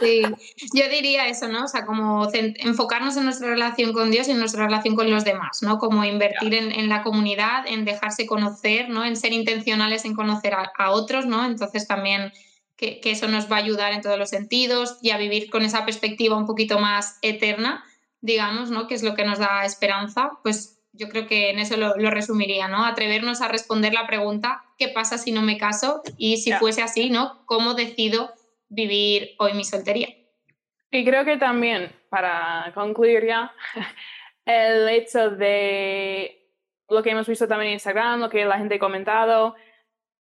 Sí, 0.01 0.23
yo 0.73 0.89
diría 0.89 1.27
eso, 1.27 1.49
¿no? 1.49 1.65
O 1.65 1.67
sea, 1.67 1.85
como 1.85 2.29
enfocarnos 2.33 3.17
en 3.17 3.25
nuestra 3.25 3.49
relación 3.49 3.93
con 3.93 4.13
Dios 4.13 4.29
y 4.29 4.31
en 4.31 4.39
nuestra 4.39 4.67
relación 4.67 4.95
con 4.95 5.11
los 5.11 5.25
demás, 5.25 5.59
¿no? 5.63 5.79
Como 5.79 6.05
invertir 6.05 6.55
en, 6.55 6.89
la 6.89 7.03
comunidad, 7.03 7.67
en 7.67 7.85
dejarse 7.85 8.25
conocer, 8.25 8.89
¿no? 8.89 9.05
En 9.05 9.17
ser 9.17 9.33
intencionales 9.33 10.05
en 10.05 10.15
conocer 10.15 10.55
a, 10.55 10.91
otros, 10.93 11.27
¿no? 11.27 11.45
Entonces 11.45 11.89
también 11.89 12.33
que, 12.77 13.01
que, 13.01 13.11
eso 13.11 13.27
nos 13.27 13.51
va 13.51 13.57
a 13.57 13.61
ayudar 13.61 13.93
en 13.95 14.01
todos 14.01 14.17
los 14.17 14.31
sentidos 14.31 14.99
y 15.03 15.11
a 15.11 15.19
vivir 15.19 15.51
con 15.51 15.63
esa 15.63 15.85
perspectiva 15.85 16.37
un 16.37 16.47
poquito 16.47 16.79
más 16.79 17.19
eterna 17.21 17.83
digamos, 18.27 18.71
¿no? 18.71 18.89
Que 18.89 18.95
es 18.95 19.05
lo 19.05 19.15
que 19.15 19.25
nos 19.25 19.39
da 19.39 19.65
esperanza, 19.65 20.33
pues 20.43 20.83
yo 20.93 21.09
creo 21.09 21.27
que 21.29 21.51
en 21.51 21.61
eso 21.61 21.77
lo, 21.77 21.95
resumiría, 22.11 22.67
¿no? 22.67 22.85
Atrevernos 22.85 23.41
a 23.41 23.49
responder 23.49 23.95
la 23.95 24.07
pregunta, 24.07 24.65
¿qué 24.79 24.89
pasa 24.89 25.17
si 25.17 25.31
no 25.31 25.43
me 25.43 25.59
caso? 25.59 26.03
Y 26.17 26.39
si 26.39 26.53
fuese 26.53 26.83
así, 26.83 27.09
¿no? 27.09 27.45
¿Cómo 27.47 27.75
decido 27.75 28.33
vivir 28.69 29.37
hoy 29.39 29.55
mi 29.55 29.63
soltería? 29.63 30.09
Y 30.91 31.05
creo 31.05 31.25
que 31.25 31.37
también, 31.37 31.93
para 32.09 32.73
concluir 32.75 33.25
ya, 33.27 33.53
el 34.45 34.89
hecho 34.89 35.31
de 35.31 36.51
lo 36.89 37.03
que 37.03 37.11
hemos 37.11 37.29
visto 37.29 37.47
también 37.47 37.69
en 37.69 37.75
Instagram, 37.75 38.21
lo 38.21 38.31
que 38.31 38.45
la 38.45 38.59
gente 38.59 38.77
ha 38.77 38.81
comentado, 38.81 39.55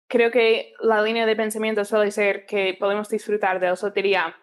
creo 0.08 0.32
que 0.32 0.74
la 0.80 1.04
línea 1.04 1.28
de 1.28 1.36
pensamiento 1.36 1.86
suele 1.86 2.10
ser 2.10 2.48
que 2.48 2.76
podemos 2.80 3.10
disfrutar 3.10 3.60
de 3.60 3.68
la 3.68 3.76
soltería 3.76 4.36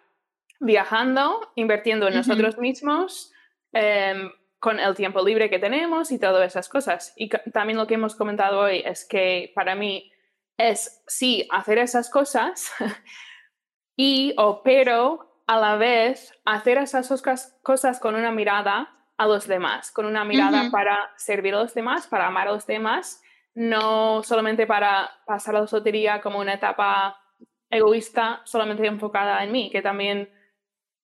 viajando, 0.61 1.53
invirtiendo 1.57 2.07
en 2.07 2.15
nosotros 2.15 2.59
mismos, 2.59 3.33
Em, 3.73 4.31
con 4.59 4.81
el 4.81 4.95
tiempo 4.97 5.25
libre 5.25 5.51
que 5.51 5.59
tenemos 5.59 6.11
y 6.11 6.19
todas 6.19 6.47
esas 6.47 6.69
cosas. 6.69 7.13
Y 7.17 7.29
también 7.29 7.79
lo 7.79 7.87
que 7.87 7.95
hemos 7.95 8.17
comentado 8.17 8.61
hoy 8.61 8.83
es 8.85 9.05
que 9.05 9.53
para 9.55 9.75
mí 9.75 10.11
es 10.57 11.03
sí 11.07 11.47
hacer 11.51 11.79
esas 11.79 12.11
cosas 12.11 12.73
y 13.97 14.35
o 14.37 14.63
pero 14.63 15.43
a 15.47 15.59
la 15.59 15.77
vez 15.77 16.35
hacer 16.45 16.79
esas 16.79 17.09
cosas 17.63 18.01
con 18.01 18.17
una 18.17 18.33
mirada 18.33 18.95
a 19.17 19.27
los 19.27 19.47
demás, 19.47 19.91
con 19.93 20.07
una 20.07 20.25
mirada 20.25 20.71
para 20.71 21.11
servir 21.17 21.55
a 21.55 21.61
los 21.61 21.75
demás, 21.75 22.07
para 22.07 22.27
amar 22.27 22.49
a 22.49 22.53
los 22.53 22.67
demás, 22.67 23.23
no 23.55 24.23
solamente 24.23 24.67
para 24.67 25.11
pasar 25.27 25.55
la 25.55 25.67
soltería 25.67 26.21
como 26.21 26.39
una 26.39 26.55
etapa 26.55 27.19
egoísta 27.71 28.43
solamente 28.45 28.87
enfocada 28.87 29.43
en 29.43 29.53
mí, 29.53 29.71
que 29.71 29.83
también 29.83 30.31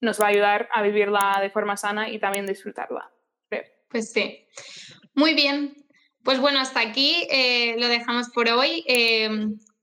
nos 0.05 0.21
va 0.21 0.27
a 0.27 0.29
ayudar 0.29 0.69
a 0.73 0.83
vivirla 0.83 1.39
de 1.41 1.51
forma 1.51 1.77
sana 1.77 2.09
y 2.09 2.19
también 2.19 2.47
disfrutarla. 2.47 3.11
Pues 3.91 4.13
sí. 4.13 4.45
Muy 5.15 5.35
bien. 5.35 5.75
Pues 6.25 6.41
bueno, 6.41 6.59
hasta 6.59 6.81
aquí 6.81 7.29
eh, 7.31 7.77
lo 7.79 7.87
dejamos 7.89 8.29
por 8.31 8.49
hoy. 8.49 8.85
Eh, 8.89 9.29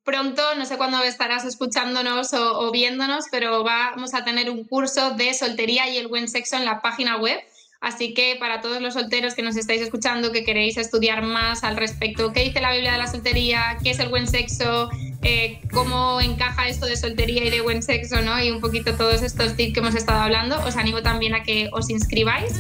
pronto, 0.04 0.56
no 0.56 0.66
sé 0.66 0.78
cuándo 0.78 1.02
estarás 1.04 1.46
escuchándonos 1.46 2.34
o, 2.34 2.72
viéndonos, 2.72 3.26
pero 3.32 3.64
vamos 3.64 4.14
a 4.14 4.24
tener 4.24 4.50
un 4.50 4.66
curso 4.66 5.12
de 5.12 5.34
soltería 5.34 5.88
y 5.90 5.98
el 5.98 6.08
buen 6.08 6.28
sexo 6.28 6.58
en 6.58 6.66
la 6.66 6.82
página 6.82 7.18
web. 7.18 7.40
Así 7.82 8.14
que 8.14 8.38
para 8.40 8.62
todos 8.62 8.80
los 8.80 8.94
solteros 8.94 9.34
que 9.34 9.42
nos 9.42 9.58
estáis 9.58 9.82
escuchando, 9.82 10.32
que 10.32 10.44
queréis 10.44 10.78
estudiar 10.78 11.24
más 11.24 11.64
al 11.64 11.78
respecto, 11.78 12.32
qué 12.32 12.44
dice 12.44 12.62
la 12.62 12.72
Biblia 12.72 12.92
de 12.92 13.00
la 13.00 13.08
soltería, 13.08 13.78
qué 13.84 13.90
es 13.90 14.00
el 14.00 14.10
buen 14.10 14.28
sexo, 14.28 14.92
eh, 15.24 15.60
cómo 15.74 16.22
encaja 16.22 16.68
esto 16.68 16.86
de 16.86 16.96
soltería 16.96 17.44
y 17.44 17.50
de 17.50 17.62
buen 17.62 17.82
sexo, 17.82 18.22
¿no? 18.22 18.40
Y 18.40 18.52
un 18.52 18.62
poquito 18.62 18.96
todos 18.96 19.24
estos 19.24 19.56
tips 19.56 19.74
que 19.74 19.80
hemos 19.80 19.96
estado 19.96 20.22
hablando, 20.22 20.64
os 20.64 20.78
animo 20.78 21.02
también 21.02 21.34
a 21.34 21.42
que 21.42 21.70
os 21.74 21.90
inscribáis. 21.90 22.54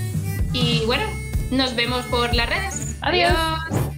Y 0.53 0.81
bueno, 0.88 1.03
nos 1.51 1.75
vemos 1.75 2.03
por 2.07 2.34
las 2.34 2.49
redes. 2.49 2.95
Adiós. 3.01 3.90